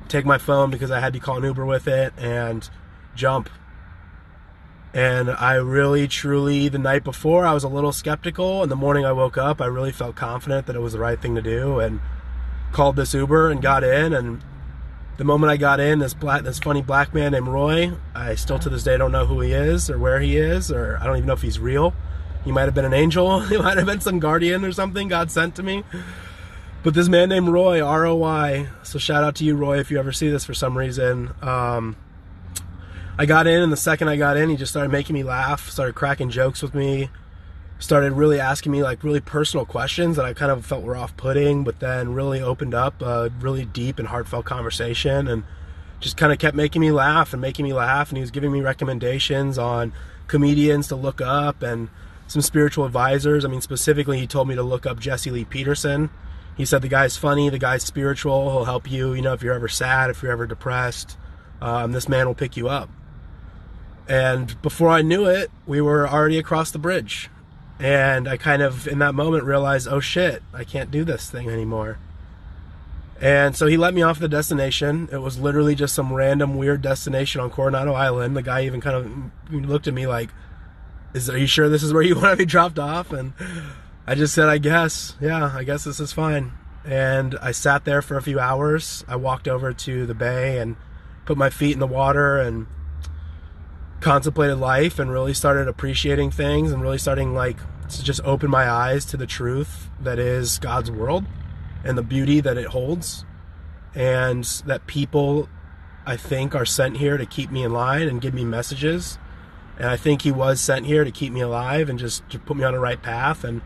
[0.08, 2.68] take my phone because I had to call an Uber with it and
[3.14, 3.50] jump.
[4.94, 8.62] And I really, truly, the night before, I was a little skeptical.
[8.62, 11.20] And the morning I woke up, I really felt confident that it was the right
[11.20, 11.80] thing to do.
[11.80, 12.00] And
[12.72, 14.12] called this Uber and got in.
[14.12, 14.42] And
[15.16, 18.58] the moment I got in, this black, this funny black man named Roy, I still
[18.58, 21.16] to this day don't know who he is or where he is, or I don't
[21.16, 21.94] even know if he's real.
[22.44, 23.40] He might have been an angel.
[23.48, 25.84] He might have been some guardian or something God sent to me.
[26.82, 28.68] But this man named Roy, R O Y.
[28.82, 31.32] So shout out to you, Roy, if you ever see this for some reason.
[31.42, 31.96] Um,
[33.18, 35.70] I got in, and the second I got in, he just started making me laugh,
[35.70, 37.08] started cracking jokes with me,
[37.78, 41.16] started really asking me like really personal questions that I kind of felt were off
[41.16, 45.44] putting, but then really opened up a really deep and heartfelt conversation and
[46.00, 48.10] just kind of kept making me laugh and making me laugh.
[48.10, 49.94] And he was giving me recommendations on
[50.26, 51.88] comedians to look up and
[52.26, 53.46] some spiritual advisors.
[53.46, 56.10] I mean, specifically, he told me to look up Jesse Lee Peterson.
[56.54, 59.54] He said the guy's funny, the guy's spiritual, he'll help you, you know, if you're
[59.54, 61.16] ever sad, if you're ever depressed,
[61.62, 62.88] um, this man will pick you up.
[64.08, 67.28] And before I knew it, we were already across the bridge.
[67.78, 71.50] And I kind of, in that moment, realized, oh shit, I can't do this thing
[71.50, 71.98] anymore.
[73.20, 75.08] And so he let me off the destination.
[75.10, 78.36] It was literally just some random weird destination on Coronado Island.
[78.36, 80.30] The guy even kind of looked at me like,
[81.14, 83.32] "Is are you sure this is where you want to be dropped off?" And
[84.06, 86.52] I just said, "I guess, yeah, I guess this is fine."
[86.84, 89.02] And I sat there for a few hours.
[89.08, 90.76] I walked over to the bay and
[91.24, 92.66] put my feet in the water and
[94.00, 98.68] contemplated life and really started appreciating things and really starting like to just open my
[98.68, 101.24] eyes to the truth that is God's world
[101.84, 103.24] and the beauty that it holds.
[103.94, 105.48] And that people
[106.04, 109.18] I think are sent here to keep me in line and give me messages.
[109.78, 112.56] And I think he was sent here to keep me alive and just to put
[112.56, 113.42] me on the right path.
[113.42, 113.62] And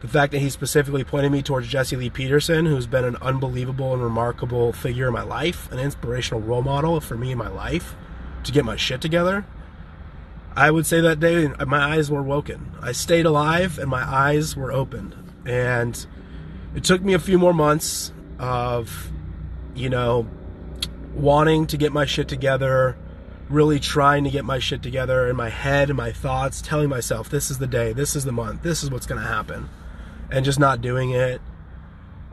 [0.00, 3.94] the fact that he specifically pointed me towards Jesse Lee Peterson, who's been an unbelievable
[3.94, 7.94] and remarkable figure in my life, an inspirational role model for me in my life
[8.44, 9.46] to get my shit together,
[10.54, 12.72] I would say that day my eyes were woken.
[12.80, 15.14] I stayed alive and my eyes were opened.
[15.46, 16.06] And
[16.74, 19.10] it took me a few more months of,
[19.74, 20.28] you know,
[21.14, 22.96] wanting to get my shit together,
[23.48, 27.28] really trying to get my shit together in my head and my thoughts, telling myself,
[27.28, 29.68] this is the day, this is the month, this is what's going to happen,
[30.30, 31.40] and just not doing it.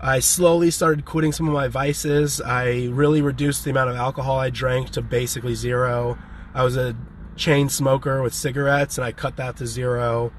[0.02, 2.40] I slowly started quitting some of my vices.
[2.40, 6.18] I really reduced the amount of alcohol I drank to basically zero.
[6.54, 6.96] I was a
[7.40, 10.32] chain smoker with cigarettes and I cut that to zero.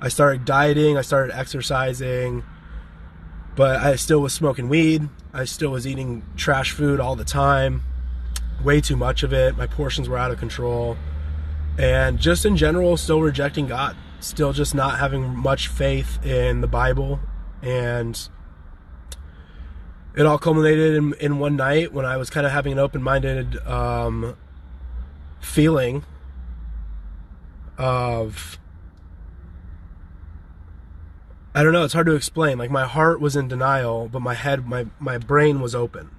[0.00, 2.42] I started dieting, I started exercising,
[3.54, 5.08] but I still was smoking weed.
[5.32, 7.82] I still was eating trash food all the time,
[8.62, 9.56] way too much of it.
[9.56, 10.98] My portions were out of control.
[11.78, 16.66] And just in general, still rejecting God, still just not having much faith in the
[16.66, 17.20] Bible.
[17.62, 18.20] And
[20.14, 23.02] it all culminated in, in one night when I was kind of having an open
[23.02, 24.36] minded um,
[25.40, 26.04] feeling
[27.78, 28.58] of
[31.54, 32.56] I don't know, it's hard to explain.
[32.56, 36.10] Like my heart was in denial, but my head my my brain was open.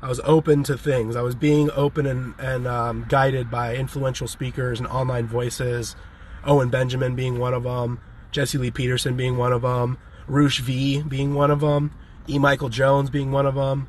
[0.00, 1.16] I was open to things.
[1.16, 5.96] I was being open and and um, guided by influential speakers and online voices.
[6.44, 11.02] Owen Benjamin being one of them, Jesse Lee Peterson being one of them, Roosh V
[11.02, 11.92] being one of them,
[12.28, 12.38] E.
[12.38, 13.88] Michael Jones being one of them.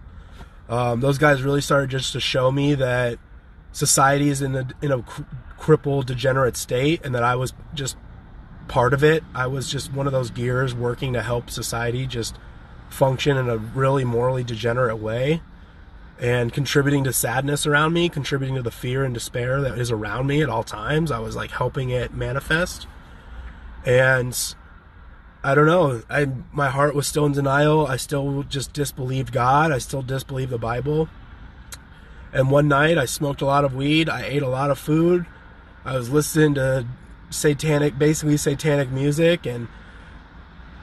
[0.67, 3.19] Um, those guys really started just to show me that
[3.77, 5.03] society is in a in a
[5.57, 7.95] crippled, degenerate state, and that I was just
[8.67, 9.23] part of it.
[9.35, 12.35] I was just one of those gears working to help society just
[12.89, 15.41] function in a really morally degenerate way
[16.19, 20.25] and contributing to sadness around me, contributing to the fear and despair that is around
[20.25, 21.11] me at all times.
[21.11, 22.87] I was like helping it manifest.
[23.85, 24.35] And
[25.43, 26.01] I don't know.
[26.09, 27.85] I my heart was still in denial.
[27.85, 29.71] I still just disbelieved God.
[29.71, 31.09] I still disbelieved the Bible.
[32.33, 34.09] And one night I smoked a lot of weed.
[34.09, 35.25] I ate a lot of food.
[35.85, 36.85] I was listening to
[37.29, 39.67] satanic, basically satanic music and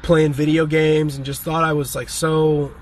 [0.02, 2.72] playing video games and just thought I was like so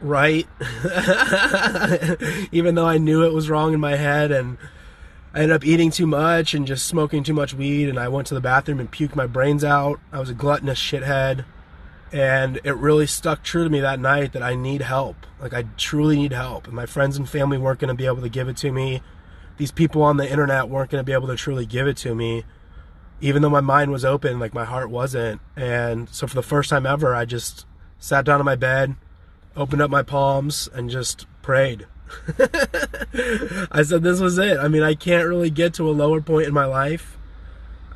[0.00, 0.46] right.
[2.52, 4.58] Even though I knew it was wrong in my head and
[5.32, 8.26] I ended up eating too much and just smoking too much weed and I went
[8.28, 10.00] to the bathroom and puked my brains out.
[10.12, 11.44] I was a gluttonous shithead.
[12.12, 15.16] And it really stuck true to me that night that I need help.
[15.40, 16.66] Like I truly need help.
[16.66, 19.00] And my friends and family weren't going to be able to give it to me.
[19.58, 22.14] These people on the internet weren't going to be able to truly give it to
[22.14, 22.44] me.
[23.20, 25.40] Even though my mind was open, like my heart wasn't.
[25.54, 27.66] And so for the first time ever, I just
[27.98, 28.96] sat down on my bed,
[29.54, 31.86] opened up my palms and just prayed.
[33.70, 34.58] I said this was it.
[34.58, 37.18] I mean, I can't really get to a lower point in my life.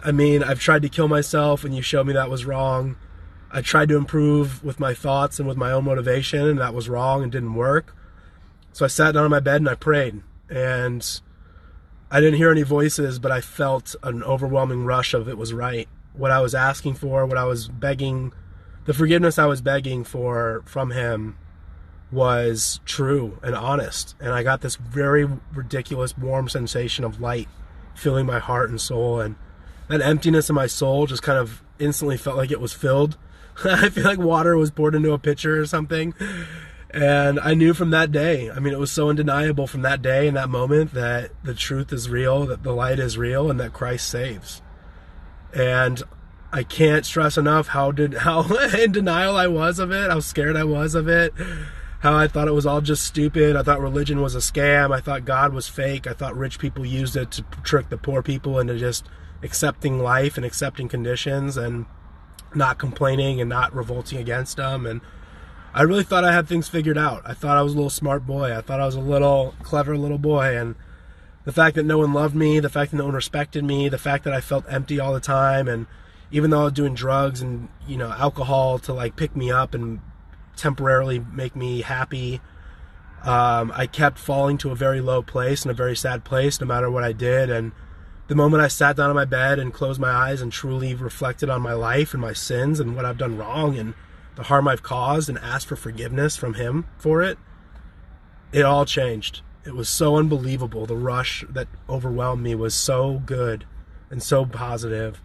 [0.05, 2.97] I mean, I've tried to kill myself and you showed me that was wrong.
[3.55, 6.89] I tried to improve with my thoughts and with my own motivation and that was
[6.89, 7.95] wrong and didn't work.
[8.73, 10.23] So I sat down on my bed and I prayed.
[10.51, 11.21] And
[12.11, 15.89] I didn't hear any voices, but I felt an overwhelming rush of it was right.
[16.15, 18.33] What I was asking for, what I was begging,
[18.87, 21.39] the forgiveness I was begging for from him
[22.11, 24.17] was true and honest.
[24.19, 27.49] And I got this very ridiculous, warm sensation of light
[27.95, 29.21] filling my heart and soul.
[29.21, 29.37] And
[29.89, 33.17] that emptiness in my soul just kind of instantly felt like it was filled.
[33.65, 36.15] I feel like water was poured into a pitcher or something.
[36.91, 40.29] And I knew from that day, I mean, it was so undeniable from that day
[40.29, 43.73] and that moment that the truth is real, that the light is real, and that
[43.73, 44.63] Christ saves.
[45.53, 46.03] And
[46.53, 48.45] I can't stress enough how did how
[48.77, 51.35] in denial I was of it, how scared I was of it,
[51.99, 53.57] how I thought it was all just stupid.
[53.57, 54.95] I thought religion was a scam.
[54.95, 56.07] I thought God was fake.
[56.07, 59.09] I thought rich people used it to trick the poor people into just
[59.43, 61.87] accepting life and accepting conditions and
[62.57, 64.87] not complaining and not revolting against them.
[64.87, 65.01] And
[65.73, 67.23] I really thought I had things figured out.
[67.25, 68.57] I thought I was a little smart boy.
[68.57, 70.57] I thought I was a little clever little boy.
[70.57, 70.77] And
[71.45, 73.99] the fact that no one loved me, the fact that no one respected me, the
[73.99, 75.87] fact that I felt empty all the time, and
[76.31, 79.75] even though I was doing drugs and you know alcohol to like pick me up
[79.75, 80.01] and
[80.57, 82.41] temporarily make me happy.
[83.23, 86.67] Um, I kept falling to a very low place and a very sad place no
[86.67, 87.51] matter what I did.
[87.51, 87.73] And
[88.27, 91.51] the moment I sat down on my bed and closed my eyes and truly reflected
[91.51, 93.95] on my life and my sins and what I've done wrong and
[94.37, 97.39] the harm I've caused and asked for forgiveness from Him for it,
[98.53, 99.43] it all changed.
[99.67, 100.87] It was so unbelievable.
[100.87, 103.67] The rush that overwhelmed me was so good
[104.11, 105.21] and so positive.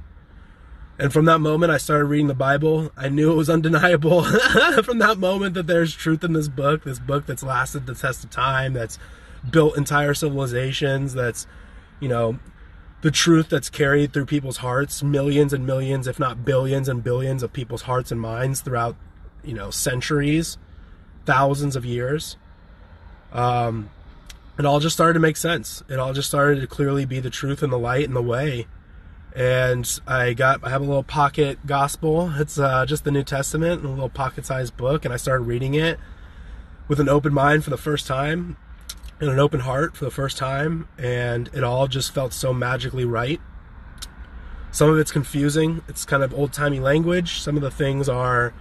[0.98, 2.92] And from that moment, I started reading the Bible.
[2.98, 4.24] I knew it was undeniable
[4.84, 8.26] from that moment that there's truth in this book, this book that's lasted the test
[8.26, 9.00] of time, that's
[9.50, 11.48] built entire civilizations, that's,
[12.02, 12.40] you know,
[13.02, 17.44] the truth that's carried through people's hearts, millions and millions, if not billions and billions
[17.44, 18.96] of people's hearts and minds throughout,
[19.44, 20.58] you know, centuries,
[21.26, 22.38] thousands of years.
[23.32, 23.90] Um,
[24.58, 25.84] it all just started to make sense.
[25.88, 28.68] It all just started to clearly be the truth and the light and the way
[29.36, 32.34] and I got I have a little pocket gospel.
[32.36, 36.00] It's uh, just the New Testament, a little pocket-sized book, and I started reading it
[36.88, 38.58] with an open mind for the first time
[39.20, 43.06] and an open heart for the first time, and it all just felt so magically
[43.06, 43.42] right.
[44.72, 45.82] Some of it's confusing.
[45.88, 47.40] It's kind of old-timey language.
[47.42, 48.54] Some of the things are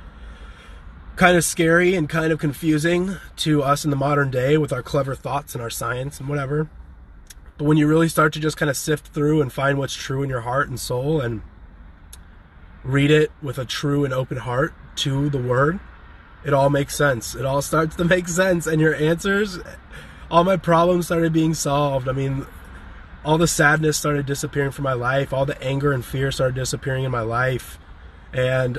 [1.16, 4.82] kind of scary and kind of confusing to us in the modern day with our
[4.82, 6.70] clever thoughts and our science and whatever.
[7.58, 10.22] But when you really start to just kind of sift through and find what's true
[10.22, 11.42] in your heart and soul and
[12.84, 15.80] read it with a true and open heart to the word,
[16.44, 17.34] it all makes sense.
[17.34, 18.68] It all starts to make sense.
[18.68, 19.58] And your answers,
[20.30, 22.08] all my problems started being solved.
[22.08, 22.46] I mean,
[23.24, 27.04] all the sadness started disappearing from my life, all the anger and fear started disappearing
[27.04, 27.78] in my life.
[28.32, 28.78] And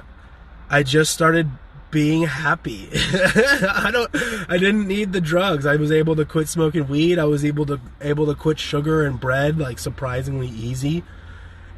[0.69, 1.49] I just started
[1.91, 2.89] being happy.
[2.93, 4.09] I don't
[4.47, 5.65] I didn't need the drugs.
[5.65, 7.17] I was able to quit smoking weed.
[7.17, 11.03] I was able to able to quit sugar and bread like surprisingly easy.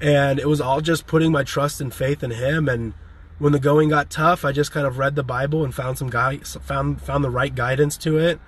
[0.01, 2.93] And it was all just putting my trust and faith in him and
[3.41, 6.11] when the going got tough, I just kind of read the Bible and found some
[6.11, 8.39] guy found found the right guidance to it.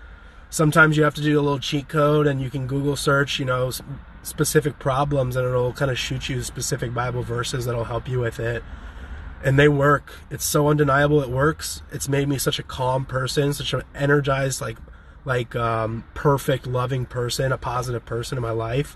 [0.53, 3.45] Sometimes you have to do a little cheat code and you can Google search, you
[3.45, 3.71] know,
[4.21, 8.39] specific problems and it'll kind of shoot you specific Bible verses that'll help you with
[8.39, 8.63] it
[9.43, 10.13] and they work.
[10.29, 11.81] It's so undeniable it works.
[11.91, 14.77] It's made me such a calm person, such an energized, like,
[15.25, 18.95] like um, perfect, loving person, a positive person in my life,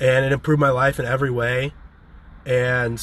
[0.00, 1.72] and it improved my life in every way.
[2.44, 3.00] And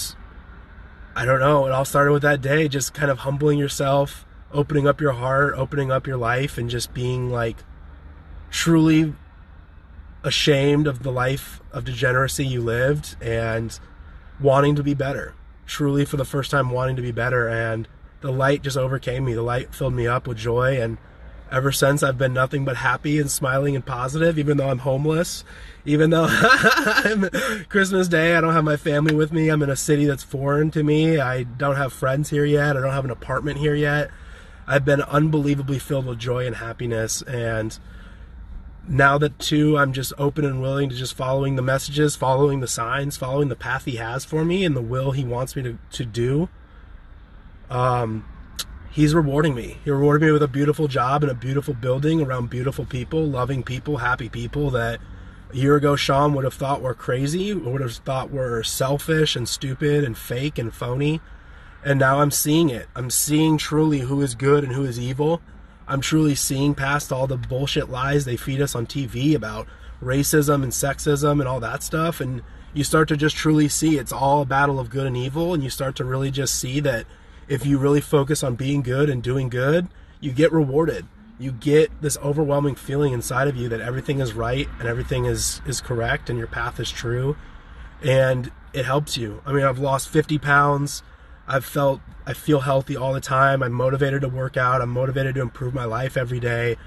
[1.16, 1.68] I don't know.
[1.68, 5.54] It all started with that day, just kind of humbling yourself, opening up your heart,
[5.56, 7.58] opening up your life, and just being like
[8.50, 9.14] truly
[10.24, 13.80] ashamed of the life of degeneracy you lived and
[14.40, 15.34] wanting to be better
[15.66, 17.88] truly for the first time wanting to be better and
[18.20, 19.34] the light just overcame me.
[19.34, 20.98] The light filled me up with joy and
[21.50, 25.44] ever since I've been nothing but happy and smiling and positive, even though I'm homeless,
[25.86, 27.30] even though I'm
[27.70, 29.50] Christmas Day, I don't have my family with me.
[29.50, 31.20] I'm in a city that's foreign to me.
[31.20, 32.78] I don't have friends here yet.
[32.78, 34.12] I don't have an apartment here yet.
[34.68, 37.22] I've been unbelievably filled with joy and happiness.
[37.24, 37.78] And
[38.88, 42.68] now that too, I'm just open and willing to just following the messages, following the
[42.68, 45.78] signs, following the path he has for me and the will he wants me to,
[45.92, 46.50] to do.
[47.70, 48.26] Um,
[48.92, 49.78] he's rewarding me.
[49.84, 53.64] He rewarded me with a beautiful job and a beautiful building around beautiful people, loving
[53.64, 55.00] people, happy people that
[55.54, 59.48] a year ago Sean would have thought were crazy, would have thought were selfish and
[59.48, 61.22] stupid and fake and phony.
[61.84, 62.88] And now I'm seeing it.
[62.96, 65.42] I'm seeing truly who is good and who is evil.
[65.88, 69.68] I'm truly seeing past all the bullshit lies they feed us on TV about
[70.02, 72.22] racism and sexism and all that stuff.
[72.22, 75.54] And you start to just truly see it's all a battle of good and evil.
[75.54, 77.06] And you start to really just see that
[77.48, 79.88] if you really focus on being good and doing good,
[80.22, 81.06] you get rewarded.
[81.38, 85.60] You get this overwhelming feeling inside of you that everything is right and everything is
[85.66, 87.36] is correct and your path is true,
[88.04, 89.42] and it helps you.
[89.46, 91.02] I mean, I've lost 50 pounds.
[91.52, 93.62] I've felt I feel healthy all the time.
[93.62, 94.82] I'm motivated to work out.
[94.82, 96.78] I'm motivated to improve my life every day.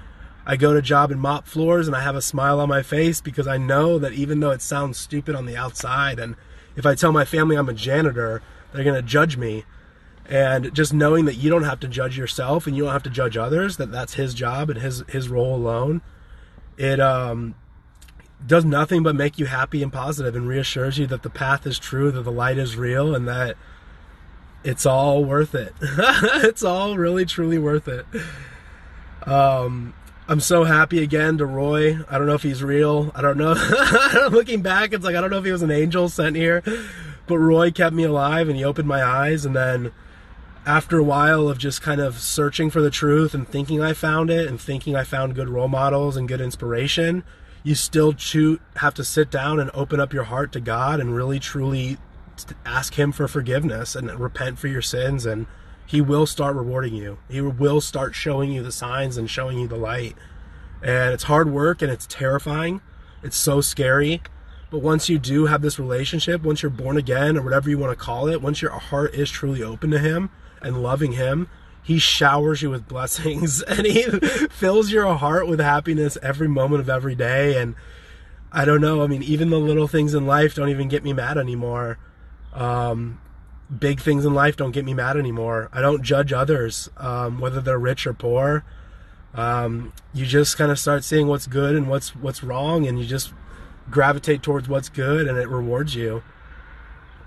[0.43, 3.21] I go to job and mop floors and I have a smile on my face
[3.21, 6.35] because I know that even though it sounds stupid on the outside and
[6.75, 8.41] if I tell my family I'm a janitor,
[8.73, 9.65] they're going to judge me
[10.27, 13.09] and just knowing that you don't have to judge yourself and you don't have to
[13.11, 16.01] judge others that that's his job and his his role alone
[16.77, 17.53] it um
[18.45, 21.77] does nothing but make you happy and positive and reassures you that the path is
[21.77, 23.55] true that the light is real and that
[24.65, 28.05] it's all worth it it's all really truly worth it
[29.25, 29.93] um
[30.27, 31.99] I'm so happy again to Roy.
[32.09, 33.11] I don't know if he's real.
[33.13, 33.53] I don't know.
[34.31, 36.63] Looking back, it's like I don't know if he was an angel sent here,
[37.27, 39.45] but Roy kept me alive and he opened my eyes.
[39.45, 39.91] And then
[40.65, 44.31] after a while of just kind of searching for the truth and thinking I found
[44.31, 47.23] it and thinking I found good role models and good inspiration,
[47.61, 48.15] you still
[48.77, 51.97] have to sit down and open up your heart to God and really truly
[52.65, 55.25] ask Him for forgiveness and repent for your sins.
[55.25, 55.47] And
[55.85, 57.17] He will start rewarding you.
[57.29, 60.15] He will start showing you the signs and showing you the light.
[60.81, 62.81] And it's hard work and it's terrifying.
[63.23, 64.21] It's so scary.
[64.69, 67.97] But once you do have this relationship, once you're born again or whatever you want
[67.97, 70.29] to call it, once your heart is truly open to Him,
[70.65, 71.47] and loving Him,
[71.81, 74.03] He showers you with blessings and He
[74.49, 77.61] fills your heart with happiness every moment of every day.
[77.61, 77.75] And
[78.51, 81.13] I don't know, I mean, even the little things in life don't even get me
[81.13, 81.97] mad anymore.
[82.55, 83.21] Um,
[83.79, 85.69] big things in life don't get me mad anymore.
[85.73, 88.63] I don't judge others, um, whether they're rich or poor.
[89.33, 93.05] Um, you just kind of start seeing what's good and what's what's wrong, and you
[93.05, 93.33] just
[93.89, 96.23] gravitate towards what's good, and it rewards you.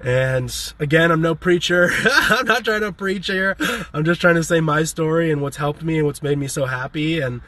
[0.00, 1.90] And again, I'm no preacher.
[2.04, 3.56] I'm not trying to preach here.
[3.92, 6.46] I'm just trying to say my story and what's helped me and what's made me
[6.46, 7.20] so happy.
[7.20, 7.40] And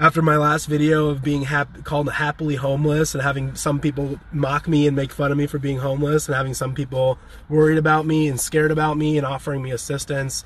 [0.00, 4.68] after my last video of being hap- called happily homeless and having some people mock
[4.68, 7.18] me and make fun of me for being homeless and having some people
[7.48, 10.44] worried about me and scared about me and offering me assistance,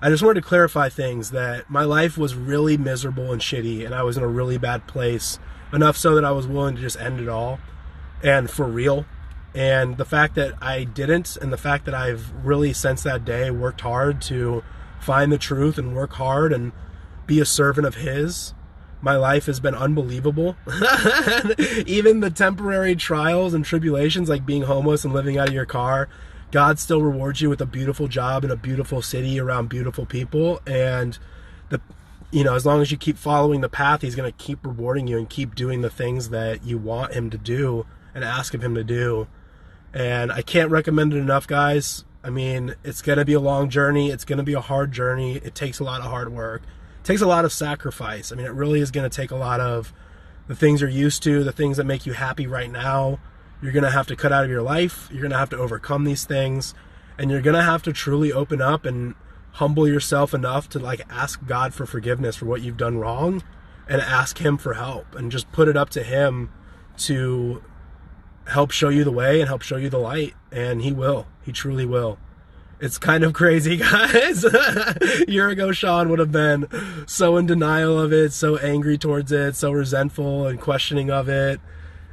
[0.00, 3.94] I just wanted to clarify things that my life was really miserable and shitty and
[3.94, 5.38] I was in a really bad place.
[5.72, 7.58] Enough so that I was willing to just end it all
[8.22, 9.06] and for real
[9.54, 13.50] and the fact that I didn't, and the fact that I've really since that day
[13.50, 14.62] worked hard to
[14.98, 16.72] find the truth and work hard and
[17.26, 18.54] be a servant of His,
[19.02, 20.56] my life has been unbelievable.
[21.86, 26.08] Even the temporary trials and tribulations, like being homeless and living out of your car,
[26.52, 30.60] God still rewards you with a beautiful job in a beautiful city around beautiful people.
[30.66, 31.18] And
[31.68, 31.80] the
[32.30, 35.06] you know, as long as you keep following the path, he's going to keep rewarding
[35.06, 38.62] you and keep doing the things that you want him to do and ask of
[38.64, 39.26] him to do.
[39.92, 42.04] And I can't recommend it enough, guys.
[42.24, 44.10] I mean, it's going to be a long journey.
[44.10, 45.36] It's going to be a hard journey.
[45.36, 46.62] It takes a lot of hard work.
[47.04, 48.30] Takes a lot of sacrifice.
[48.32, 49.92] I mean, it really is going to take a lot of
[50.46, 53.18] the things you're used to, the things that make you happy right now.
[53.60, 55.08] You're going to have to cut out of your life.
[55.10, 56.74] You're going to have to overcome these things.
[57.18, 59.14] And you're going to have to truly open up and
[59.52, 63.42] humble yourself enough to like ask God for forgiveness for what you've done wrong
[63.88, 66.50] and ask Him for help and just put it up to Him
[66.98, 67.62] to
[68.48, 70.34] help show you the way and help show you the light.
[70.50, 71.26] And He will.
[71.42, 72.18] He truly will.
[72.82, 74.44] It's kind of crazy, guys.
[74.44, 76.66] a year ago, Sean would have been
[77.06, 81.60] so in denial of it, so angry towards it, so resentful and questioning of it,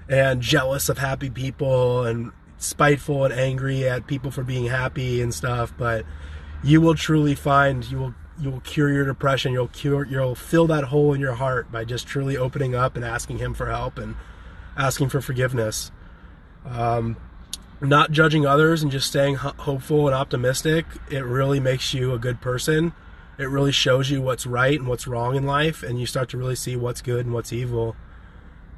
[0.07, 5.33] and jealous of happy people, and spiteful and angry at people for being happy and
[5.33, 5.73] stuff.
[5.75, 6.05] But
[6.63, 9.51] you will truly find you will you will cure your depression.
[9.51, 13.03] You'll cure you'll fill that hole in your heart by just truly opening up and
[13.03, 14.15] asking Him for help and
[14.77, 15.91] asking for forgiveness.
[16.63, 17.17] Um,
[17.81, 22.41] not judging others and just staying hopeful and optimistic, it really makes you a good
[22.41, 22.93] person.
[23.37, 26.37] It really shows you what's right and what's wrong in life, and you start to
[26.37, 27.95] really see what's good and what's evil.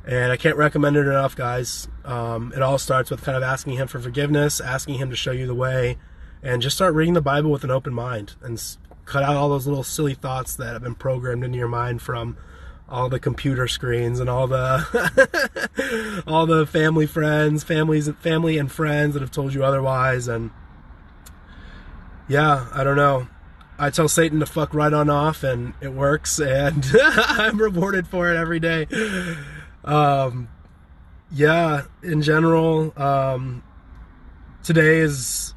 [0.05, 1.87] And I can't recommend it enough, guys.
[2.05, 5.31] Um, it all starts with kind of asking Him for forgiveness, asking Him to show
[5.31, 5.97] you the way,
[6.43, 8.61] and just start reading the Bible with an open mind and
[9.05, 12.37] cut out all those little silly thoughts that have been programmed into your mind from
[12.91, 19.13] all the computer screens and all the all the family friends, families, family and friends
[19.13, 20.27] that have told you otherwise.
[20.27, 20.51] And
[22.27, 23.27] yeah, I don't know.
[23.79, 28.31] I tell Satan to fuck right on off, and it works, and I'm rewarded for
[28.31, 28.85] it every day.
[29.83, 30.49] Um,
[31.31, 33.63] yeah, in general, um,
[34.63, 35.55] today is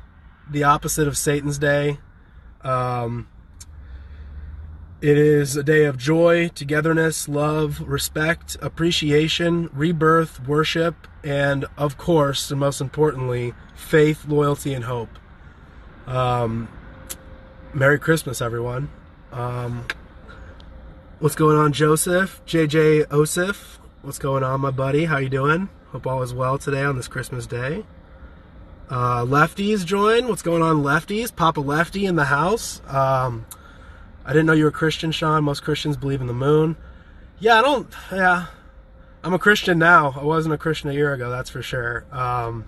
[0.49, 1.99] the opposite of Satan's day.
[2.63, 3.29] Um,
[5.05, 12.51] it is a day of joy, togetherness, love, respect, appreciation, rebirth, worship, and of course,
[12.51, 15.11] and most importantly, faith, loyalty, and hope.
[16.07, 16.71] Um,
[17.75, 18.89] Merry Christmas, everyone.
[19.31, 19.85] Um,
[21.19, 22.41] what's going on, Joseph?
[22.47, 23.77] JJ Osif?
[24.01, 25.05] What's going on, my buddy?
[25.05, 25.69] How you doing?
[25.89, 27.85] Hope all is well today on this Christmas day.
[28.89, 30.29] Uh, lefties join.
[30.29, 31.35] What's going on, lefties?
[31.37, 32.81] Papa Lefty in the house.
[32.89, 33.45] Um,
[34.25, 35.45] I didn't know you were a Christian, Sean.
[35.45, 36.77] Most Christians believe in the moon.
[37.39, 37.89] Yeah, I don't.
[38.11, 38.47] Yeah,
[39.23, 40.15] I'm a Christian now.
[40.17, 42.05] I wasn't a Christian a year ago, that's for sure.
[42.13, 42.65] Um,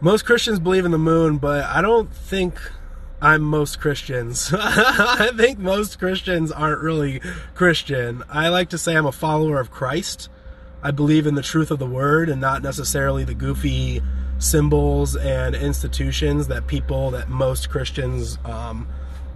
[0.00, 2.60] most Christians believe in the moon, but I don't think
[3.20, 4.52] I'm most Christians.
[4.58, 7.20] I think most Christians aren't really
[7.54, 8.22] Christian.
[8.28, 10.28] I like to say I'm a follower of Christ.
[10.82, 14.02] I believe in the truth of the word and not necessarily the goofy
[14.38, 18.86] symbols and institutions that people, that most Christians um,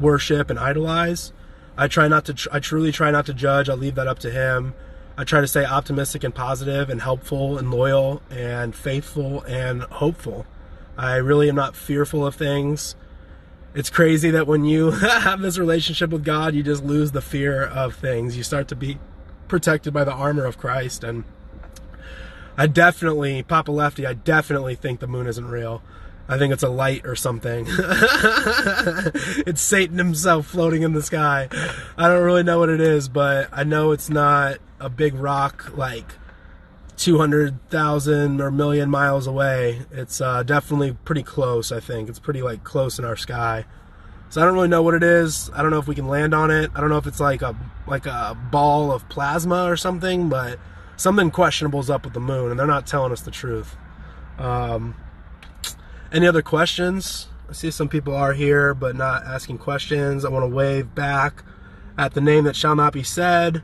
[0.00, 1.32] worship and idolize.
[1.76, 3.68] I try not to, tr- I truly try not to judge.
[3.68, 4.74] I leave that up to Him.
[5.16, 10.46] I try to stay optimistic and positive and helpful and loyal and faithful and hopeful.
[10.96, 12.94] I really am not fearful of things.
[13.74, 17.62] It's crazy that when you have this relationship with God, you just lose the fear
[17.62, 18.36] of things.
[18.36, 18.98] You start to be
[19.46, 21.04] protected by the armor of Christ.
[21.04, 21.24] And
[22.56, 25.82] I definitely, Papa Lefty, I definitely think the moon isn't real.
[26.30, 27.66] I think it's a light or something.
[27.68, 31.48] it's Satan himself floating in the sky.
[31.96, 35.76] I don't really know what it is, but I know it's not a big rock
[35.76, 36.14] like
[36.98, 39.80] 200,000 or million miles away.
[39.90, 42.08] It's uh, definitely pretty close, I think.
[42.08, 43.64] It's pretty like close in our sky.
[44.28, 45.50] So I don't really know what it is.
[45.52, 46.70] I don't know if we can land on it.
[46.76, 47.56] I don't know if it's like a
[47.88, 50.60] like a ball of plasma or something, but
[50.96, 53.76] something questionable's up with the moon, and they're not telling us the truth.
[54.38, 54.94] Um,
[56.12, 57.28] any other questions?
[57.48, 60.24] I see some people are here, but not asking questions.
[60.24, 61.42] I want to wave back
[61.98, 63.62] at the name that shall not be said.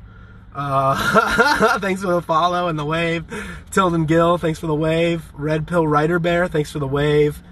[0.54, 3.24] Uh, thanks for the follow and the wave.
[3.70, 5.22] Tilden Gill, thanks for the wave.
[5.34, 7.42] Red Pill Rider Bear, thanks for the wave.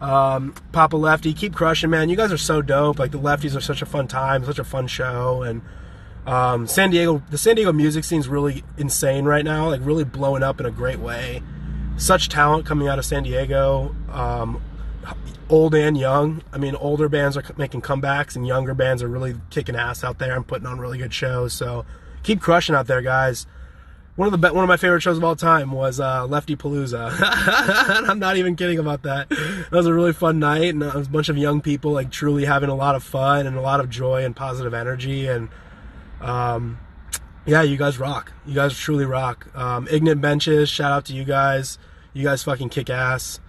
[0.00, 2.08] Um, Papa Lefty, keep crushing, man.
[2.08, 2.98] You guys are so dope.
[2.98, 5.62] Like the Lefties are such a fun time, such a fun show, and
[6.26, 9.68] um, San Diego, the San Diego music scene's really insane right now.
[9.68, 11.42] Like really blowing up in a great way.
[11.96, 14.60] Such talent coming out of San Diego, um,
[15.48, 16.42] old and young.
[16.52, 20.18] I mean, older bands are making comebacks, and younger bands are really kicking ass out
[20.18, 21.52] there and putting on really good shows.
[21.52, 21.84] So
[22.22, 23.46] keep crushing out there, guys.
[24.16, 27.10] One of the one of my favorite shows of all time was uh, Lefty Palooza.
[28.08, 29.28] I'm not even kidding about that.
[29.28, 32.10] That was a really fun night, and it was a bunch of young people like
[32.12, 35.26] truly having a lot of fun and a lot of joy and positive energy.
[35.26, 35.48] And
[36.20, 36.78] um,
[37.46, 38.32] yeah, you guys rock.
[38.46, 39.46] You guys truly rock.
[39.54, 41.78] Um, Ignorant Benches, shout out to you guys.
[42.12, 43.40] You guys fucking kick ass.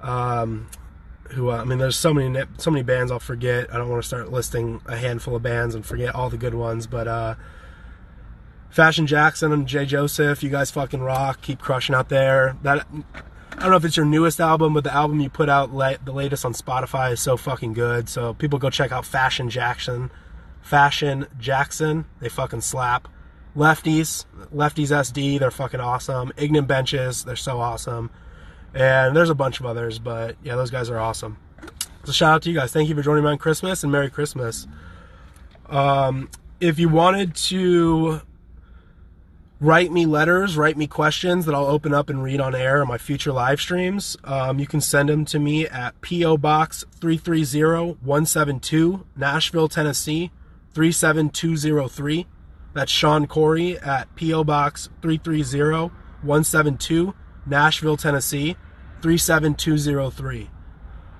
[0.00, 0.68] Um,
[1.30, 3.72] who uh, I mean, there's so many so many bands I'll forget.
[3.72, 6.54] I don't want to start listing a handful of bands and forget all the good
[6.54, 7.08] ones, but.
[7.08, 7.34] Uh,
[8.74, 11.40] Fashion Jackson and Jay Joseph, you guys fucking rock.
[11.42, 12.56] Keep crushing out there.
[12.62, 12.84] That
[13.52, 15.94] I don't know if it's your newest album, but the album you put out, la-
[16.04, 18.08] the latest on Spotify, is so fucking good.
[18.08, 20.10] So people go check out Fashion Jackson.
[20.60, 23.06] Fashion Jackson, they fucking slap.
[23.56, 26.32] Lefties, Lefties SD, they're fucking awesome.
[26.36, 28.10] Ignorant Benches, they're so awesome.
[28.74, 31.38] And there's a bunch of others, but yeah, those guys are awesome.
[32.04, 32.72] So shout out to you guys.
[32.72, 34.66] Thank you for joining me on Christmas and Merry Christmas.
[35.68, 36.28] Um,
[36.60, 38.20] if you wanted to
[39.60, 42.88] write me letters, write me questions that I'll open up and read on air in
[42.88, 44.16] my future live streams.
[44.24, 46.38] Um, you can send them to me at P.O.
[46.38, 50.30] Box 330-172, Nashville, Tennessee,
[50.74, 52.26] 37203.
[52.74, 54.44] That's Sean Cory at P.O.
[54.44, 57.14] Box 330-172,
[57.46, 58.56] Nashville, Tennessee,
[59.00, 60.50] 37203.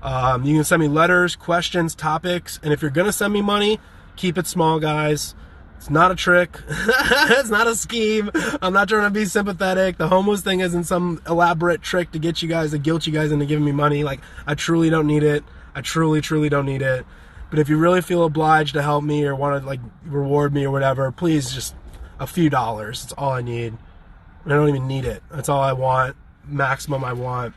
[0.02, 3.40] Um, you can send me letters, questions, topics, and if you're going to send me
[3.40, 3.80] money,
[4.16, 5.34] keep it small, guys.
[5.76, 6.58] It's not a trick.
[6.68, 8.30] it's not a scheme.
[8.60, 9.96] I'm not trying to be sympathetic.
[9.96, 13.32] The homeless thing isn't some elaborate trick to get you guys, to guilt you guys
[13.32, 14.02] into giving me money.
[14.02, 15.44] Like, I truly don't need it.
[15.74, 17.06] I truly, truly don't need it.
[17.54, 20.64] But if you really feel obliged to help me or want to, like, reward me
[20.64, 21.76] or whatever, please just
[22.18, 23.02] a few dollars.
[23.02, 23.74] That's all I need.
[24.44, 25.22] I don't even need it.
[25.30, 26.16] That's all I want.
[26.48, 27.54] Maximum I want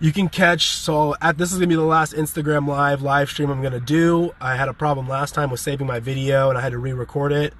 [0.00, 3.50] you can catch so at this is gonna be the last instagram live live stream
[3.50, 6.60] i'm gonna do i had a problem last time with saving my video and i
[6.60, 7.54] had to re-record it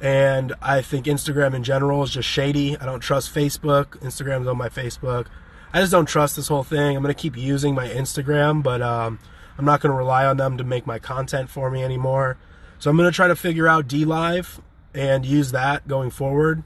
[0.00, 4.58] and i think instagram in general is just shady i don't trust facebook instagram's on
[4.58, 5.26] my facebook
[5.72, 9.20] i just don't trust this whole thing i'm gonna keep using my instagram but um,
[9.58, 12.36] i'm not gonna rely on them to make my content for me anymore
[12.78, 14.60] so i'm gonna try to figure out DLive
[14.94, 16.62] and use that going forward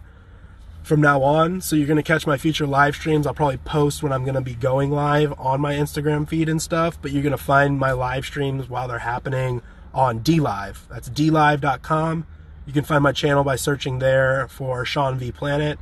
[0.88, 1.60] from now on.
[1.60, 3.26] So you're going to catch my future live streams.
[3.26, 6.60] I'll probably post when I'm going to be going live on my Instagram feed and
[6.60, 9.62] stuff, but you're going to find my live streams while they're happening
[9.92, 10.88] on DLive.
[10.88, 12.26] That's dlive.com.
[12.66, 15.78] You can find my channel by searching there for Sean V Planet.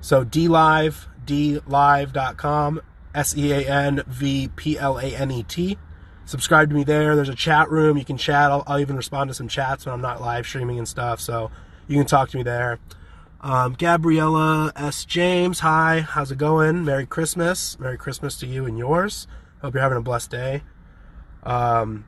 [0.00, 2.80] So DLive, dlive.com,
[3.14, 5.78] S E A N V P L A N E T.
[6.30, 7.16] Subscribe to me there.
[7.16, 7.98] There's a chat room.
[7.98, 8.52] You can chat.
[8.52, 11.18] I'll, I'll even respond to some chats when I'm not live streaming and stuff.
[11.18, 11.50] So
[11.88, 12.78] you can talk to me there.
[13.40, 15.04] Um, Gabriella S.
[15.04, 16.84] James, hi, how's it going?
[16.84, 17.76] Merry Christmas.
[17.80, 19.26] Merry Christmas to you and yours.
[19.60, 20.62] Hope you're having a blessed day.
[21.42, 22.04] Um,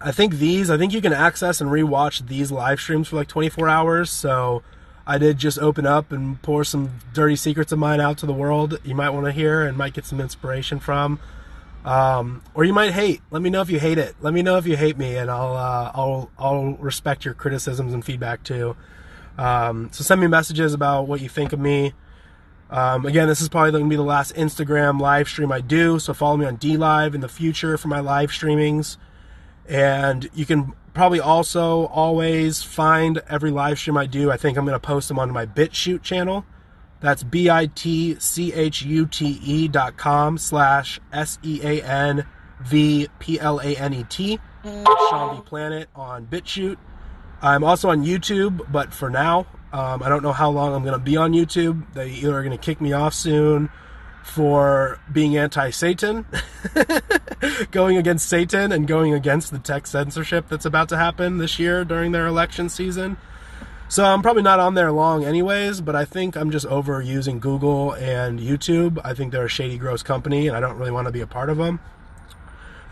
[0.00, 3.28] I think these, I think you can access and rewatch these live streams for like
[3.28, 4.10] 24 hours.
[4.10, 4.64] So
[5.06, 8.32] I did just open up and pour some dirty secrets of mine out to the
[8.32, 11.20] world you might want to hear and might get some inspiration from.
[11.86, 13.22] Um, or you might hate.
[13.30, 14.16] Let me know if you hate it.
[14.20, 17.94] Let me know if you hate me, and I'll uh, I'll I'll respect your criticisms
[17.94, 18.76] and feedback too.
[19.38, 21.94] Um, so send me messages about what you think of me.
[22.70, 26.00] Um, again, this is probably going to be the last Instagram live stream I do,
[26.00, 28.96] so follow me on D Live in the future for my live streamings.
[29.68, 34.32] And you can probably also always find every live stream I do.
[34.32, 36.44] I think I'm going to post them on my BitChute channel.
[37.00, 38.18] That's B-I-T-C-H-U-T-E
[39.68, 41.58] dot com slash S-E-A-N-V-P-L-A-N-E-T.
[45.10, 46.78] Sean V Planet on BitChute.
[47.42, 50.98] I'm also on YouTube, but for now, um, I don't know how long I'm going
[50.98, 51.92] to be on YouTube.
[51.92, 53.70] They either are going to kick me off soon
[54.24, 56.26] for being anti Satan,
[57.70, 61.84] going against Satan, and going against the tech censorship that's about to happen this year
[61.84, 63.16] during their election season.
[63.88, 67.38] So I'm probably not on there long, anyways, but I think I'm just over using
[67.38, 68.98] Google and YouTube.
[69.04, 71.26] I think they're a shady, gross company, and I don't really want to be a
[71.26, 71.78] part of them.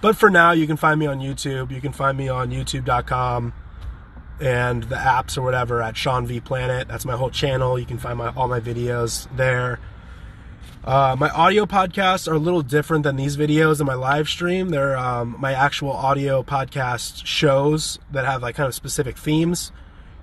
[0.01, 1.72] But for now, you can find me on YouTube.
[1.72, 3.53] You can find me on youtube.com
[4.40, 6.86] and the apps or whatever at Sean V Planet.
[6.88, 7.78] That's my whole channel.
[7.78, 9.80] You can find my all my videos there.
[10.84, 14.68] Uh, my audio podcasts are a little different than these videos in my live stream.
[14.68, 19.72] They're um, my actual audio podcast shows that have like kind of specific themes.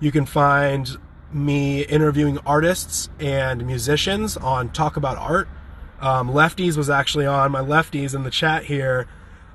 [0.02, 0.98] You can find
[1.32, 5.48] me interviewing artists and musicians on Talk About Art.
[6.02, 9.08] Um, Lefties was actually on my Lefties in the chat here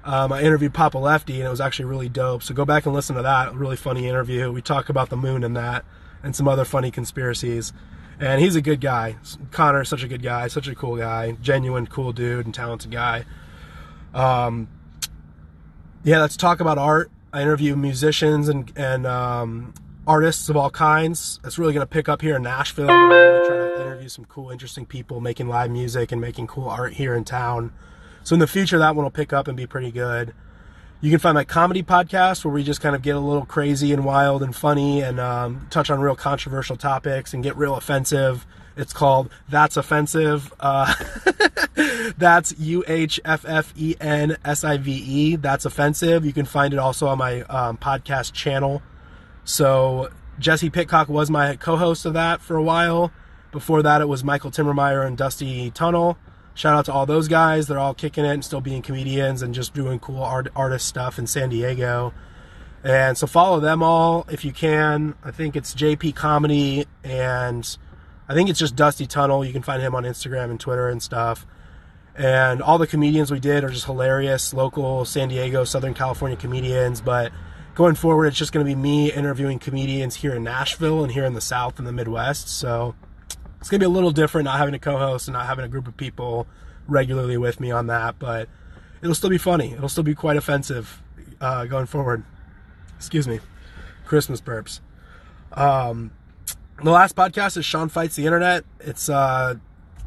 [0.07, 2.44] um, I interviewed Papa Lefty, and it was actually really dope.
[2.44, 3.53] So go back and listen to that.
[3.57, 4.53] Really funny interview.
[4.53, 5.84] We talk about the moon and that,
[6.22, 7.72] and some other funny conspiracies.
[8.20, 9.16] And he's a good guy.
[9.51, 13.24] Connor such a good guy, such a cool guy, genuine cool dude and talented guy.
[14.14, 14.68] Um,
[16.05, 17.11] yeah, let's talk about art.
[17.32, 19.74] I interview musicians and and um,
[20.07, 21.41] artists of all kinds.
[21.43, 22.91] That's really going to pick up here in Nashville.
[22.91, 26.95] I'm trying to interview some cool, interesting people making live music and making cool art
[26.95, 27.73] here in town.
[28.23, 30.35] So in the future, that one will pick up and be pretty good.
[31.01, 33.93] You can find my comedy podcast where we just kind of get a little crazy
[33.93, 38.47] and wild and funny and um, touch on real controversial topics and get real offensive.
[38.77, 40.53] It's called That's Offensive.
[40.59, 40.93] Uh,
[42.19, 45.37] that's U H F F E N S I V E.
[45.37, 46.25] That's Offensive.
[46.25, 48.83] You can find it also on my um, podcast channel.
[49.47, 53.11] So Jesse Pitcock was my co host of that for a while.
[53.51, 56.18] Before that, it was Michael Timmermeyer and Dusty Tunnel
[56.57, 57.68] shout out to all those guys.
[57.68, 61.18] They're all kicking it and still being comedians and just doing cool art, artist stuff
[61.18, 62.12] in San Diego.
[62.82, 65.14] And so follow them all if you can.
[65.22, 67.76] I think it's JP Comedy and
[68.28, 69.44] I think it's just Dusty Tunnel.
[69.44, 71.47] You can find him on Instagram and Twitter and stuff.
[72.16, 77.03] And all the comedians we did are just hilarious, local San Diego, Southern California comedians.
[77.03, 77.32] But
[77.77, 81.24] going forward, it's just going to be me interviewing comedians here in Nashville and here
[81.24, 82.49] in the South and the Midwest.
[82.49, 82.97] So
[83.61, 85.87] it's gonna be a little different not having a co-host and not having a group
[85.87, 86.47] of people
[86.89, 88.49] regularly with me on that, but
[89.03, 89.72] it'll still be funny.
[89.72, 91.03] It'll still be quite offensive
[91.41, 92.24] uh, going forward.
[92.97, 93.41] Excuse me,
[94.07, 94.81] Christmas burps.
[95.53, 96.12] Um,
[96.83, 98.64] the last podcast is Sean fights the internet.
[98.81, 99.57] It's uh,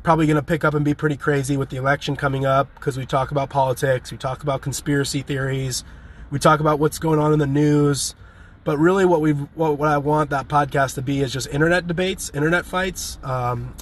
[0.01, 2.97] probably going to pick up and be pretty crazy with the election coming up because
[2.97, 5.84] we talk about politics, we talk about conspiracy theories,
[6.32, 8.15] we talk about what's going on in the news.
[8.63, 11.88] But really, what we what, what I want that podcast to be is just internet
[11.88, 13.17] debates, internet fights.
[13.23, 13.73] Um,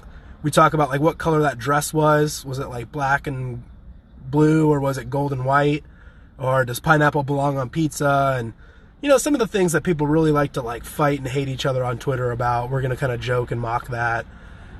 [0.43, 2.45] we talk about like what color that dress was.
[2.45, 3.63] Was it like black and
[4.21, 5.83] blue, or was it gold and white?
[6.37, 8.35] Or does pineapple belong on pizza?
[8.37, 8.53] And
[9.01, 11.49] you know, some of the things that people really like to like fight and hate
[11.49, 12.69] each other on Twitter about.
[12.69, 14.25] We're gonna kind of joke and mock that.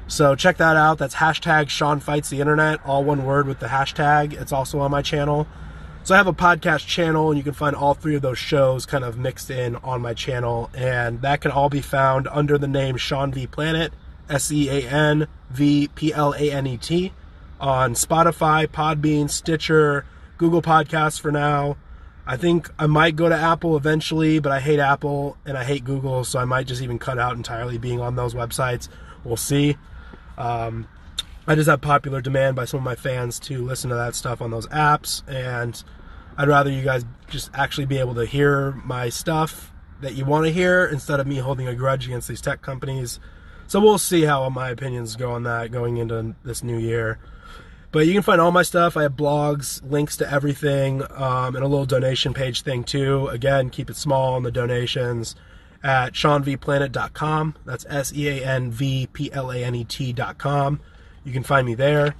[0.07, 0.99] So check that out.
[0.99, 4.39] That's hashtag Sean Fights the Internet, all one word with the hashtag.
[4.39, 5.47] It's also on my channel.
[6.08, 8.86] So I have a podcast channel, and you can find all three of those shows
[8.86, 12.66] kind of mixed in on my channel, and that can all be found under the
[12.66, 13.91] name Sean V Planet,
[14.30, 17.12] S E A N V P L A N E T,
[17.60, 20.05] on Spotify, Podbean, Stitcher,
[20.38, 21.76] Google Podcasts for now.
[22.26, 25.84] I think I might go to Apple eventually, but I hate Apple and I hate
[25.84, 28.88] Google, so I might just even cut out entirely being on those websites.
[29.26, 29.76] We'll see.
[30.38, 30.88] Um,
[31.45, 34.41] I just have popular demand by some of my fans to listen to that stuff
[34.41, 35.84] on those apps, and
[36.38, 40.46] I'd rather you guys just actually be able to hear my stuff that you want
[40.46, 43.20] to hear instead of me holding a grudge against these tech companies.
[43.68, 47.20] So we'll see how my opinions go on that going into this new year.
[47.92, 48.96] But you can find all my stuff.
[48.96, 53.28] I have blogs, links to everything, um, and a little donation page thing too.
[53.28, 55.36] Again, keep it small on the donations
[55.84, 57.56] at seanvplanet.com.
[57.66, 60.80] That's S E A N V P L A N E T.com.
[61.24, 62.16] You can find me there.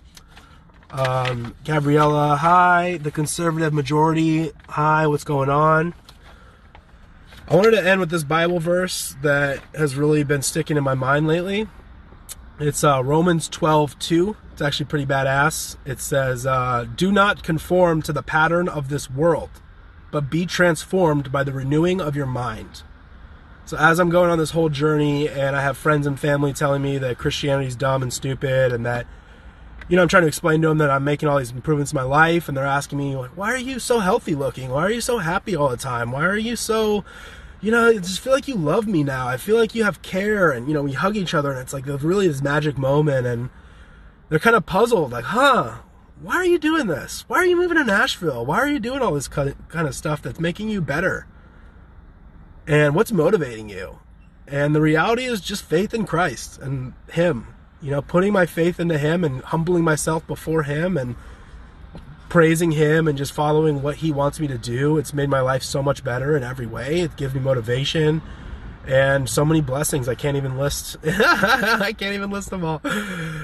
[0.90, 2.98] Um, Gabriella, hi.
[2.98, 5.08] The conservative majority, hi.
[5.08, 5.94] What's going on?
[7.50, 10.96] I wanted to end with this Bible verse that has really been sticking in my
[10.96, 11.68] mind lately.
[12.60, 14.36] It's uh, Romans 12 2.
[14.54, 15.76] It's actually pretty badass.
[15.86, 19.50] It says, uh, Do not conform to the pattern of this world,
[20.12, 22.84] but be transformed by the renewing of your mind.
[23.66, 26.82] So as I'm going on this whole journey, and I have friends and family telling
[26.82, 29.06] me that Christianity is dumb and stupid, and that
[29.88, 31.96] you know I'm trying to explain to them that I'm making all these improvements in
[31.96, 34.70] my life, and they're asking me like, "Why are you so healthy looking?
[34.70, 36.12] Why are you so happy all the time?
[36.12, 37.04] Why are you so?"
[37.60, 39.28] You know, I just feel like you love me now.
[39.28, 41.74] I feel like you have care, and you know, we hug each other, and it's
[41.74, 43.50] like there's really this magic moment, and
[44.30, 45.76] they're kind of puzzled, like, "Huh?
[46.22, 47.26] Why are you doing this?
[47.28, 48.46] Why are you moving to Nashville?
[48.46, 51.28] Why are you doing all this kind of stuff that's making you better?"
[52.68, 54.00] and what's motivating you
[54.46, 57.48] and the reality is just faith in christ and him
[57.82, 61.16] you know putting my faith into him and humbling myself before him and
[62.30, 65.64] praising him and just following what he wants me to do it's made my life
[65.64, 68.22] so much better in every way it gives me motivation
[68.88, 70.96] and so many blessings I can't even list.
[71.06, 72.82] I can't even list them all.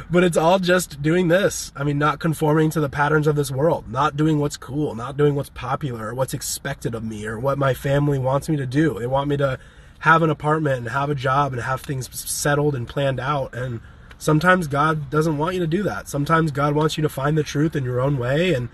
[0.09, 1.73] But it's all just doing this.
[1.75, 5.17] I mean, not conforming to the patterns of this world, not doing what's cool, not
[5.17, 8.65] doing what's popular or what's expected of me or what my family wants me to
[8.65, 8.97] do.
[8.97, 9.59] They want me to
[9.99, 13.53] have an apartment and have a job and have things settled and planned out.
[13.53, 13.81] And
[14.23, 16.07] sometimes God doesn't want you to do that.
[16.07, 18.69] Sometimes God wants you to find the truth in your own way and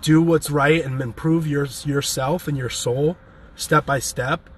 [0.00, 3.16] do what's right and improve your yourself and your soul
[3.54, 4.48] step by step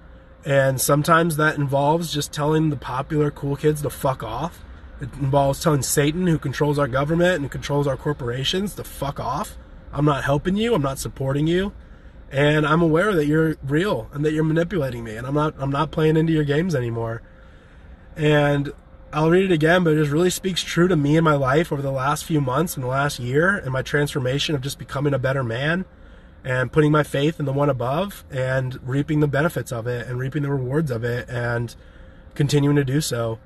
[0.45, 4.63] and sometimes that involves just telling the popular cool kids to fuck off.
[5.01, 9.57] It involves telling Satan, who controls our government and controls our corporations, to fuck off.
[9.91, 10.75] I'm not helping you.
[10.75, 11.73] I'm not supporting you.
[12.31, 15.15] And I'm aware that you're real and that you're manipulating me.
[15.15, 17.23] And I'm not I'm not playing into your games anymore.
[18.15, 18.71] And
[19.15, 21.71] I'll read it again, but it just really speaks true to me in my life
[21.71, 25.13] over the last few months and the last year and my transformation of just becoming
[25.13, 25.85] a better man
[26.43, 30.19] and putting my faith in the one above and reaping the benefits of it and
[30.19, 31.77] reaping the rewards of it and
[32.33, 33.39] continuing to do so.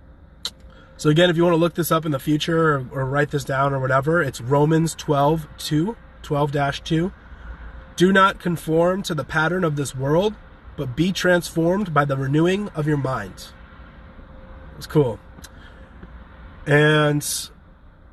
[0.98, 3.30] So again, if you want to look this up in the future or, or write
[3.30, 7.14] this down or whatever, it's Romans 12, 2, 12-2.
[7.96, 10.34] Do not conform to the pattern of this world,
[10.76, 13.50] but be transformed by the renewing of your mind.
[14.76, 15.20] It's cool.
[16.70, 17.50] And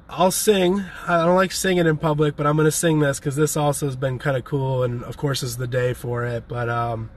[0.09, 0.83] I'll sing.
[1.07, 3.85] I don't like singing in public, but I'm going to sing this because this also
[3.85, 6.49] has been kind of cool, and of course is the day for it.
[6.49, 7.11] But um,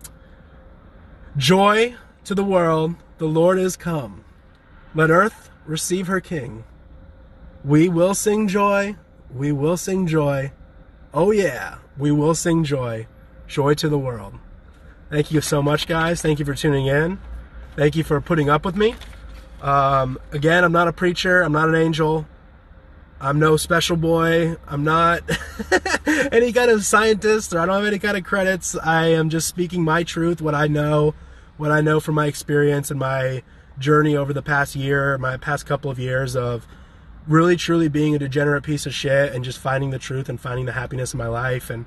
[1.37, 4.25] joy to the world, the Lord is come.
[4.93, 6.65] Let earth receive her King.
[7.63, 8.97] We will sing joy.
[9.33, 10.51] We will sing joy.
[11.13, 13.07] Oh yeah, we will sing joy.
[13.47, 14.33] Joy to the world.
[15.09, 16.21] Thank you so much, guys.
[16.21, 17.17] Thank you for tuning in.
[17.77, 18.95] Thank you for putting up with me.
[19.61, 21.41] Um, again, I'm not a preacher.
[21.41, 22.25] I'm not an angel.
[23.21, 24.55] I'm no special boy.
[24.67, 25.23] I'm not
[26.31, 28.77] any kind of scientist or I don't have any kind of credits.
[28.77, 31.15] I am just speaking my truth, what I know,
[31.57, 33.43] what I know from my experience and my
[33.77, 36.65] journey over the past year, my past couple of years of
[37.27, 40.65] really truly being a degenerate piece of shit and just finding the truth and finding
[40.65, 41.69] the happiness in my life.
[41.69, 41.85] And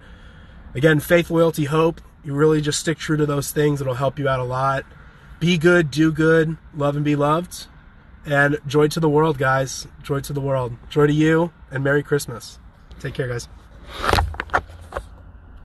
[0.75, 2.03] again, faith, loyalty, hope.
[2.23, 3.81] You really just stick true to those things.
[3.81, 4.85] It'll help you out a lot.
[5.43, 7.67] Be good, do good, love and be loved.
[8.25, 9.89] And joy to the world, guys.
[10.01, 10.77] Joy to the world.
[10.89, 12.61] Joy to you, and Merry Christmas.
[13.01, 13.49] Take care, guys.